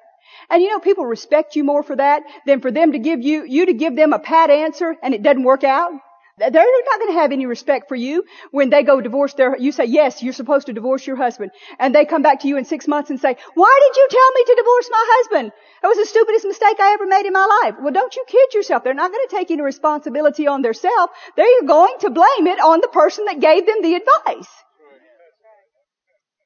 [0.50, 3.46] And you know, people respect you more for that than for them to give you,
[3.46, 5.92] you to give them a pat answer and it doesn't work out.
[6.40, 9.72] They're not going to have any respect for you when they go divorce their, you
[9.72, 11.50] say, yes, you're supposed to divorce your husband.
[11.80, 14.32] And they come back to you in six months and say, why did you tell
[14.36, 15.52] me to divorce my husband?
[15.82, 17.76] That was the stupidest mistake I ever made in my life.
[17.82, 18.84] Well, don't you kid yourself.
[18.84, 21.12] They're not going to take any responsibility on themselves.
[21.36, 24.50] They're going to blame it on the person that gave them the advice.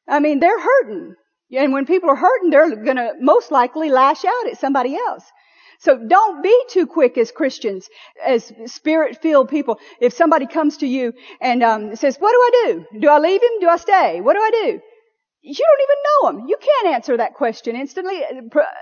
[0.08, 1.16] I mean, they're hurting.
[1.58, 5.24] And when people are hurting, they're going to most likely lash out at somebody else.
[5.80, 7.89] So don't be too quick as Christians,
[8.24, 9.80] as spirit-filled people.
[9.99, 12.99] If somebody comes to you and um, says, "What do I do?
[12.99, 13.60] Do I leave him?
[13.60, 14.22] Do I stay?
[14.22, 14.80] What do I do?"
[15.43, 16.49] You don't even know him.
[16.49, 18.22] You can't answer that question instantly,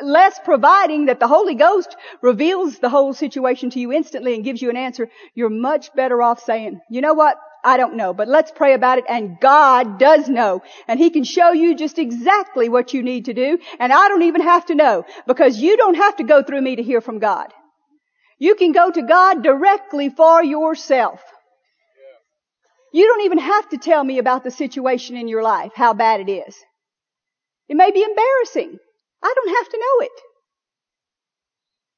[0.01, 4.61] less providing that the Holy Ghost reveals the whole situation to you instantly and gives
[4.61, 5.09] you an answer.
[5.35, 7.37] You're much better off saying, "You know what?
[7.63, 10.61] I don't know, but let's pray about it and God does know.
[10.87, 14.23] And He can show you just exactly what you need to do and I don't
[14.23, 17.19] even have to know because you don't have to go through me to hear from
[17.19, 17.53] God.
[18.37, 21.21] You can go to God directly for yourself.
[22.91, 26.21] You don't even have to tell me about the situation in your life, how bad
[26.21, 26.55] it is.
[27.67, 28.79] It may be embarrassing.
[29.21, 30.21] I don't have to know it.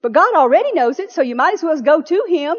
[0.02, 2.56] But God already knows it, so you might as well go to Him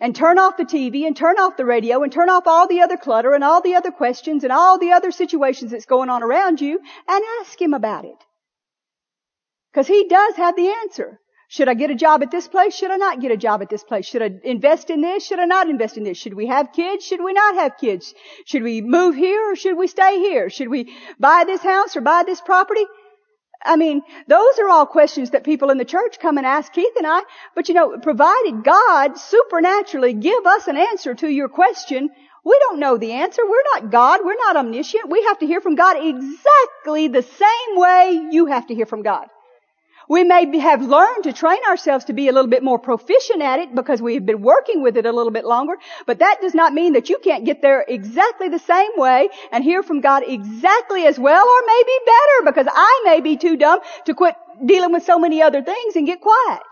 [0.00, 2.80] and turn off the TV and turn off the radio and turn off all the
[2.80, 6.22] other clutter and all the other questions and all the other situations that's going on
[6.22, 8.16] around you and ask Him about it.
[9.74, 11.20] Cause He does have the answer.
[11.48, 12.74] Should I get a job at this place?
[12.74, 14.06] Should I not get a job at this place?
[14.06, 15.24] Should I invest in this?
[15.24, 16.18] Should I not invest in this?
[16.18, 17.04] Should we have kids?
[17.04, 18.12] Should we not have kids?
[18.46, 20.50] Should we move here or should we stay here?
[20.50, 22.84] Should we buy this house or buy this property?
[23.64, 26.96] I mean, those are all questions that people in the church come and ask Keith
[26.96, 27.22] and I.
[27.54, 32.10] But you know, provided God supernaturally give us an answer to your question,
[32.44, 33.42] we don't know the answer.
[33.42, 34.20] We're not God.
[34.22, 35.08] We're not omniscient.
[35.08, 39.02] We have to hear from God exactly the same way you have to hear from
[39.02, 39.28] God.
[40.08, 43.40] We may be, have learned to train ourselves to be a little bit more proficient
[43.40, 45.74] at it because we've been working with it a little bit longer,
[46.06, 49.64] but that does not mean that you can't get there exactly the same way and
[49.64, 53.80] hear from God exactly as well or maybe better because I may be too dumb
[54.06, 54.34] to quit
[54.64, 56.62] dealing with so many other things and get quiet.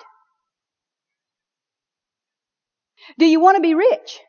[3.18, 4.20] Do you want to be rich?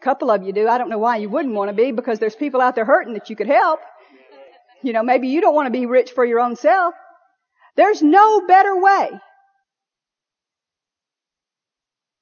[0.00, 0.68] A couple of you do.
[0.68, 3.14] I don't know why you wouldn't want to be because there's people out there hurting
[3.14, 3.80] that you could help.
[4.84, 6.94] You know, maybe you don't want to be rich for your own self.
[7.74, 9.10] There's no better way.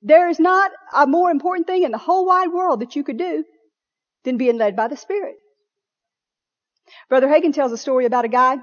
[0.00, 3.18] There is not a more important thing in the whole wide world that you could
[3.18, 3.44] do
[4.24, 5.34] than being led by the Spirit.
[7.08, 8.58] Brother Hagin tells a story about a guy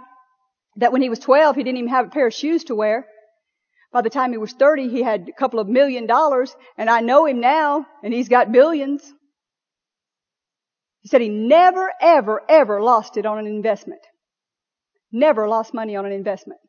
[0.77, 3.05] that when he was 12, he didn't even have a pair of shoes to wear.
[3.91, 7.01] By the time he was 30, he had a couple of million dollars, and I
[7.01, 9.13] know him now, and he's got billions.
[11.09, 14.01] Said he never, ever, ever lost it on an investment.
[15.11, 16.59] Never lost money on an investment.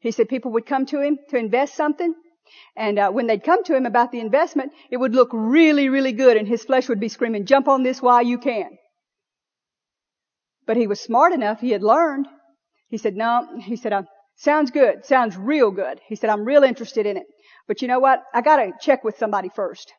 [0.00, 2.14] He said people would come to him to invest something,
[2.76, 6.12] and uh, when they'd come to him about the investment, it would look really, really
[6.12, 8.78] good, and his flesh would be screaming, "Jump on this while you can."
[10.66, 12.28] But he was smart enough; he had learned.
[12.86, 14.04] He said, "No," he said, uh,
[14.36, 15.04] "Sounds good.
[15.04, 17.26] Sounds real good." He said, "I'm real interested in it,
[17.66, 18.22] but you know what?
[18.32, 19.92] I got to check with somebody first.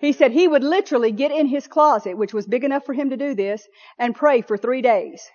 [0.00, 3.10] He said he would literally get in his closet, which was big enough for him
[3.10, 3.66] to do this,
[3.98, 5.28] and pray for three days.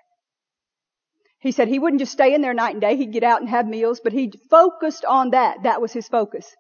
[1.39, 2.95] He said he wouldn't just stay in there night and day.
[2.95, 5.63] He'd get out and have meals, but he focused on that.
[5.63, 6.55] That was his focus.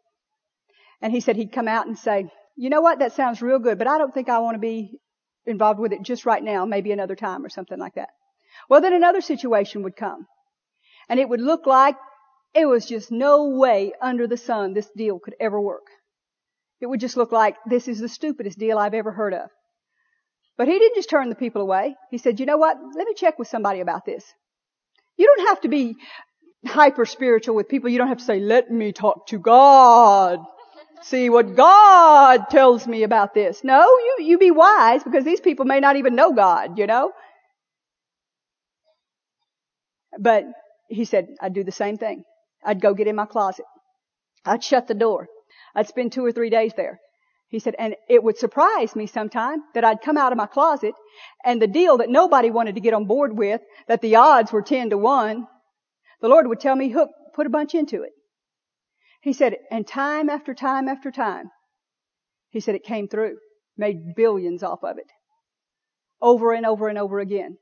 [1.01, 2.99] And he said he'd come out and say, you know what?
[2.99, 4.99] That sounds real good, but I don't think I want to be
[5.45, 8.09] involved with it just right now, maybe another time or something like that.
[8.69, 10.27] Well, then another situation would come.
[11.07, 11.95] And it would look like
[12.53, 15.85] it was just no way under the sun this deal could ever work.
[16.83, 19.49] It would just look like this is the stupidest deal I've ever heard of.
[20.57, 21.95] But he didn't just turn the people away.
[22.11, 22.75] He said, you know what?
[22.75, 24.25] Let me check with somebody about this.
[25.15, 25.95] You don't have to be
[26.65, 27.89] hyper spiritual with people.
[27.89, 30.39] You don't have to say, let me talk to God.
[31.03, 33.63] See what God tells me about this.
[33.63, 37.13] No, you, you be wise because these people may not even know God, you know?
[40.19, 40.43] But
[40.89, 42.25] he said, I'd do the same thing.
[42.61, 43.63] I'd go get in my closet.
[44.43, 45.29] I'd shut the door.
[45.75, 46.99] I'd spend two or three days there.
[47.47, 50.95] He said, and it would surprise me sometime that I'd come out of my closet
[51.45, 54.63] and the deal that nobody wanted to get on board with, that the odds were
[54.63, 55.47] 10 to 1,
[56.21, 58.11] the Lord would tell me, hook, put a bunch into it.
[59.21, 61.51] He said, and time after time after time,
[62.49, 63.37] he said it came through,
[63.77, 65.11] made billions off of it.
[66.21, 67.57] Over and over and over again.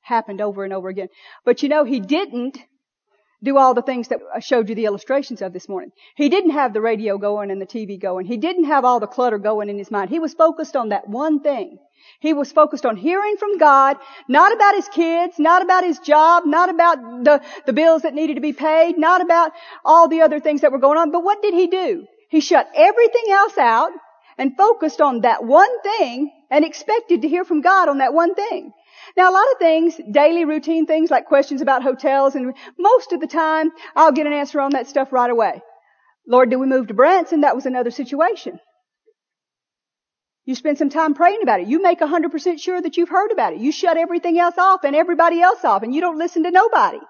[0.00, 1.08] Happened over and over again.
[1.44, 2.58] But you know, he didn't
[3.42, 5.92] do all the things that I showed you the illustrations of this morning.
[6.14, 8.26] He didn't have the radio going and the TV going.
[8.26, 10.10] He didn't have all the clutter going in his mind.
[10.10, 11.78] He was focused on that one thing.
[12.20, 16.44] He was focused on hearing from God, not about his kids, not about his job,
[16.46, 19.52] not about the, the bills that needed to be paid, not about
[19.84, 21.10] all the other things that were going on.
[21.10, 22.06] But what did he do?
[22.30, 23.92] He shut everything else out
[24.38, 28.34] and focused on that one thing and expected to hear from God on that one
[28.34, 28.72] thing.
[29.16, 33.20] Now a lot of things, daily routine things like questions about hotels and most of
[33.20, 35.62] the time I'll get an answer on that stuff right away.
[36.28, 37.40] Lord, did we move to Branson?
[37.40, 38.58] That was another situation.
[40.44, 41.66] You spend some time praying about it.
[41.66, 43.60] You make 100% sure that you've heard about it.
[43.60, 47.00] You shut everything else off and everybody else off and you don't listen to nobody.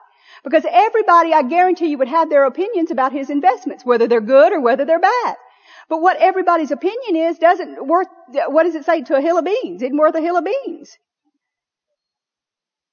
[0.45, 4.53] Because everybody, I guarantee you, would have their opinions about his investments, whether they're good
[4.53, 5.37] or whether they're bad.
[5.89, 8.09] But what everybody's opinion is doesn't worth,
[8.49, 9.83] what does it say to a hill of beans?
[9.83, 10.97] Isn't worth a hill of beans.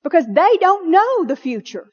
[0.04, 1.88] Because they don't know the future.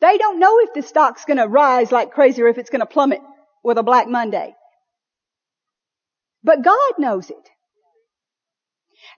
[0.00, 3.20] They don't know if the stock's gonna rise like crazy or if it's gonna plummet
[3.64, 4.54] with a black Monday.
[6.44, 7.50] But God knows it.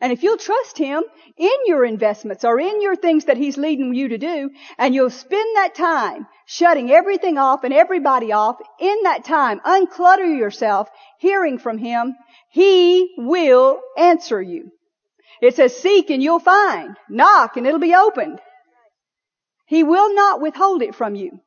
[0.00, 1.02] And if you'll trust Him
[1.36, 5.10] in your investments or in your things that He's leading you to do, and you'll
[5.10, 10.88] spend that time shutting everything off and everybody off, in that time, unclutter yourself,
[11.18, 12.14] hearing from Him,
[12.50, 14.70] He will answer you.
[15.40, 16.96] It says seek and you'll find.
[17.08, 18.40] Knock and it'll be opened.
[19.66, 21.40] He will not withhold it from you.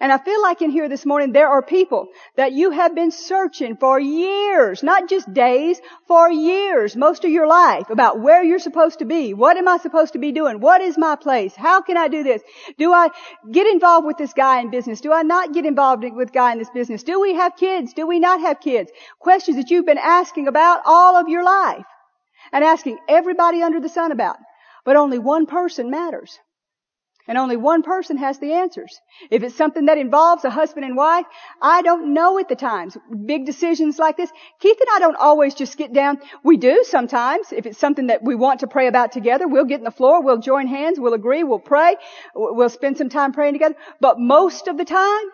[0.00, 3.10] And I feel like in here this morning there are people that you have been
[3.10, 8.60] searching for years, not just days, for years, most of your life about where you're
[8.60, 9.34] supposed to be.
[9.34, 10.60] What am I supposed to be doing?
[10.60, 11.54] What is my place?
[11.56, 12.40] How can I do this?
[12.78, 13.10] Do I
[13.50, 15.00] get involved with this guy in business?
[15.00, 17.02] Do I not get involved with guy in this business?
[17.02, 17.92] Do we have kids?
[17.92, 18.90] Do we not have kids?
[19.18, 21.84] Questions that you've been asking about all of your life
[22.54, 24.36] and asking everybody under the sun about.
[24.86, 26.38] But only one person matters.
[27.26, 29.00] And only one person has the answers.
[29.30, 31.24] If it's something that involves a husband and wife,
[31.60, 32.98] I don't know at the times.
[33.24, 34.30] Big decisions like this.
[34.60, 36.20] Keith and I don't always just get down.
[36.42, 37.50] We do sometimes.
[37.50, 40.22] If it's something that we want to pray about together, we'll get in the floor,
[40.22, 41.96] we'll join hands, we'll agree, we'll pray,
[42.34, 43.76] we'll spend some time praying together.
[44.00, 45.24] But most of the time,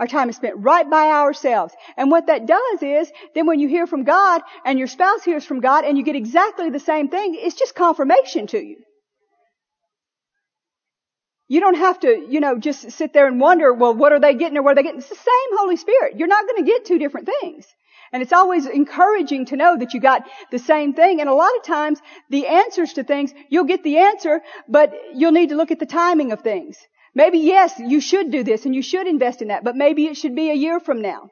[0.00, 1.74] our time is spent right by ourselves.
[1.98, 5.44] And what that does is, then when you hear from God and your spouse hears
[5.44, 8.78] from God and you get exactly the same thing, it's just confirmation to you.
[11.48, 14.34] You don't have to, you know, just sit there and wonder, well, what are they
[14.34, 15.00] getting or what are they getting?
[15.00, 16.16] It's the same Holy Spirit.
[16.16, 17.66] You're not going to get two different things.
[18.12, 21.20] And it's always encouraging to know that you got the same thing.
[21.20, 25.32] And a lot of times, the answers to things, you'll get the answer, but you'll
[25.32, 26.78] need to look at the timing of things.
[27.14, 30.16] Maybe yes, you should do this and you should invest in that, but maybe it
[30.16, 31.28] should be a year from now.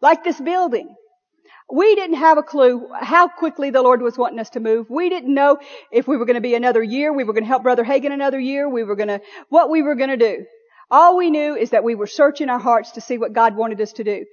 [0.00, 0.94] Like this building.
[1.72, 4.90] We didn't have a clue how quickly the Lord was wanting us to move.
[4.90, 5.58] We didn't know
[5.92, 7.12] if we were going to be another year.
[7.12, 8.68] We were going to help Brother Hagin another year.
[8.68, 10.46] We were going to, what we were going to do.
[10.90, 13.80] All we knew is that we were searching our hearts to see what God wanted
[13.80, 14.24] us to do.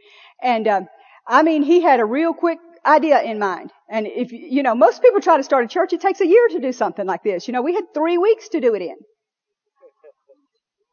[0.41, 0.81] And, uh,
[1.27, 3.71] I mean, he had a real quick idea in mind.
[3.87, 6.47] And if, you know, most people try to start a church, it takes a year
[6.51, 7.47] to do something like this.
[7.47, 8.95] You know, we had three weeks to do it in.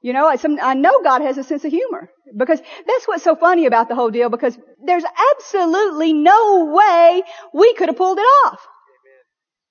[0.04, 3.64] You know, I know God has a sense of humor because that's what's so funny
[3.64, 5.02] about the whole deal because there's
[5.32, 7.22] absolutely no way
[7.54, 8.60] we could have pulled it off.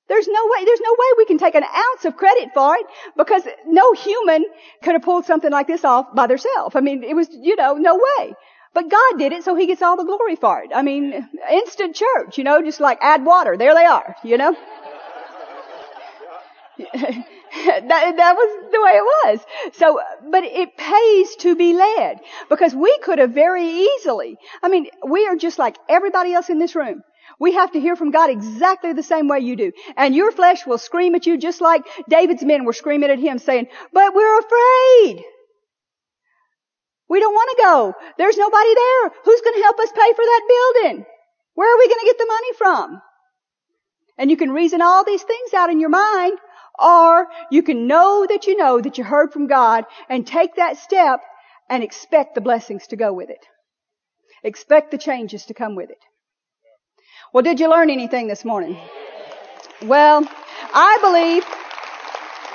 [0.09, 2.88] There's no way, there's no way we can take an ounce of credit for it
[3.15, 4.43] because no human
[4.81, 6.75] could have pulled something like this off by themselves.
[6.75, 8.34] I mean, it was, you know, no way.
[8.73, 10.71] But God did it so He gets all the glory for it.
[10.73, 13.55] I mean, instant church, you know, just like add water.
[13.55, 14.55] There they are, you know.
[17.66, 19.39] that, that was the way it was.
[19.74, 19.99] So,
[20.32, 25.28] but it pays to be led because we could have very easily, I mean, we
[25.28, 27.04] are just like everybody else in this room.
[27.39, 29.72] We have to hear from God exactly the same way you do.
[29.95, 33.38] And your flesh will scream at you just like David's men were screaming at him
[33.38, 35.24] saying, but we're afraid.
[37.10, 37.93] We don't want to go.
[38.18, 39.12] There's nobody there.
[39.26, 41.06] Who's going to help us pay for that building?
[41.54, 43.01] Where are we going to get the money from?
[44.18, 46.38] And you can reason all these things out in your mind
[46.78, 50.78] or you can know that you know that you heard from God and take that
[50.78, 51.21] step
[51.69, 53.45] and expect the blessings to go with it.
[54.43, 55.99] Expect the changes to come with it.
[57.34, 58.78] Well, did you learn anything this morning?
[59.82, 60.28] Well,
[60.74, 61.45] I believe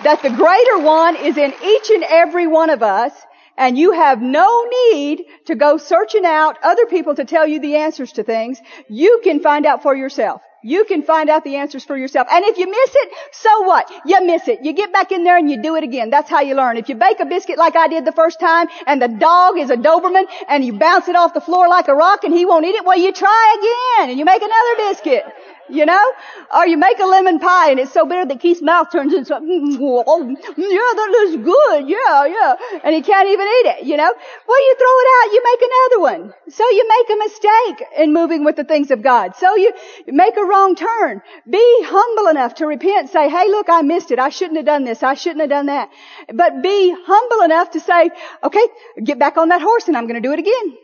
[0.05, 3.13] that the greater one is in each and every one of us
[3.57, 7.77] and you have no need to go searching out other people to tell you the
[7.77, 8.61] answers to things.
[8.89, 10.43] You can find out for yourself.
[10.63, 12.27] You can find out the answers for yourself.
[12.31, 13.91] And if you miss it, so what?
[14.05, 14.65] You miss it.
[14.65, 16.11] You get back in there and you do it again.
[16.11, 16.77] That's how you learn.
[16.77, 19.71] If you bake a biscuit like I did the first time and the dog is
[19.71, 22.65] a Doberman and you bounce it off the floor like a rock and he won't
[22.65, 25.25] eat it, well you try again and you make another biscuit.
[25.69, 26.13] You know?
[26.55, 29.27] Or you make a lemon pie and it's so bitter that Keith's mouth turns into
[29.27, 32.55] something, mm, mm, oh, mm, yeah, that looks good, yeah, yeah.
[32.83, 34.13] And he can't even eat it, you know?
[34.49, 36.35] Well, you throw it out, you make another one.
[36.49, 39.37] So you make a mistake in moving with the things of God.
[39.37, 39.73] So you
[40.07, 41.23] make a wrong turn.
[41.49, 44.19] Be humble enough to repent, say, hey, look, I missed it.
[44.19, 45.03] I shouldn't have done this.
[45.03, 45.91] I shouldn't have done that.
[46.33, 48.11] But be humble enough to say,
[48.43, 48.67] okay,
[49.03, 50.77] get back on that horse and I'm going to do it again.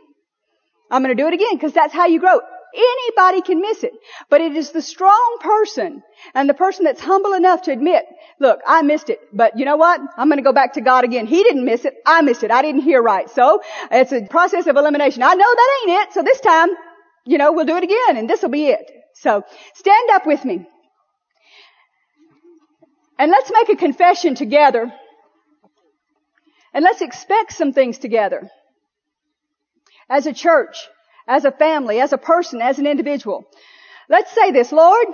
[0.90, 2.40] I'm going to do it again because that's how you grow.
[2.74, 3.92] Anybody can miss it.
[4.28, 6.02] But it is the strong person
[6.34, 8.04] and the person that's humble enough to admit,
[8.40, 10.00] look, I missed it, but you know what?
[10.16, 11.26] I'm going to go back to God again.
[11.26, 11.94] He didn't miss it.
[12.04, 12.50] I missed it.
[12.50, 13.30] I didn't hear right.
[13.30, 13.60] So
[13.90, 15.22] it's a process of elimination.
[15.22, 16.14] I know that ain't it.
[16.14, 16.68] So this time,
[17.24, 18.90] you know, we'll do it again and this will be it.
[19.14, 19.42] So
[19.74, 20.66] stand up with me.
[23.18, 24.92] And let's make a confession together.
[26.72, 28.50] And let's expect some things together.
[30.10, 30.88] As a church,
[31.26, 33.44] as a family, as a person, as an individual.
[34.08, 35.06] Let's say this, Lord,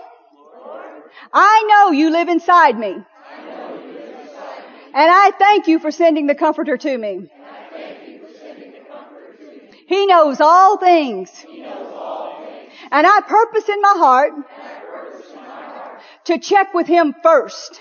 [1.33, 2.97] I know you live inside me.
[4.93, 7.31] And I thank you for sending the comforter to me.
[9.87, 11.31] He knows all things.
[12.93, 14.33] And I purpose in my heart
[16.25, 17.81] to check with him first.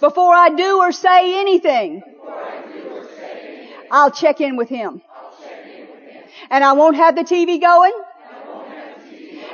[0.00, 2.02] Before I do or say anything,
[3.90, 5.02] I'll check in with him.
[6.50, 7.92] And I won't have the TV going.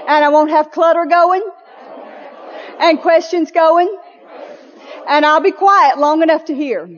[0.09, 1.43] And I won't have clutter going.
[2.81, 3.95] And questions going.
[5.09, 6.89] And I'll be quiet long enough to hear.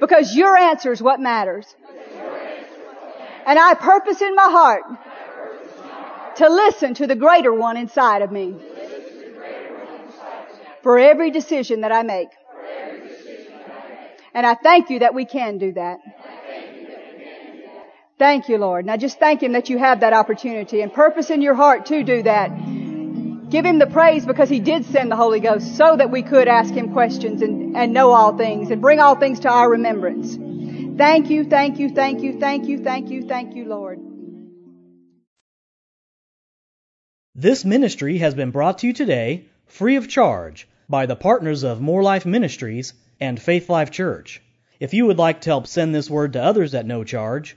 [0.00, 1.74] Because your answer is what matters.
[3.46, 4.82] And I purpose in my heart
[6.36, 8.54] to listen to the greater one inside of me.
[10.82, 12.28] For every decision that I make.
[14.34, 15.98] And I thank you that we can do that.
[18.22, 18.86] Thank you, Lord.
[18.86, 22.04] Now just thank Him that you have that opportunity and purpose in your heart to
[22.04, 22.50] do that.
[23.50, 26.46] Give Him the praise because He did send the Holy Ghost so that we could
[26.46, 30.36] ask Him questions and, and know all things and bring all things to our remembrance.
[30.96, 33.98] Thank you, thank you, thank you, thank you, thank you, thank you, Lord.
[37.34, 41.80] This ministry has been brought to you today free of charge by the partners of
[41.80, 44.40] Moore Life Ministries and Faith Life Church.
[44.78, 47.56] If you would like to help send this word to others at no charge,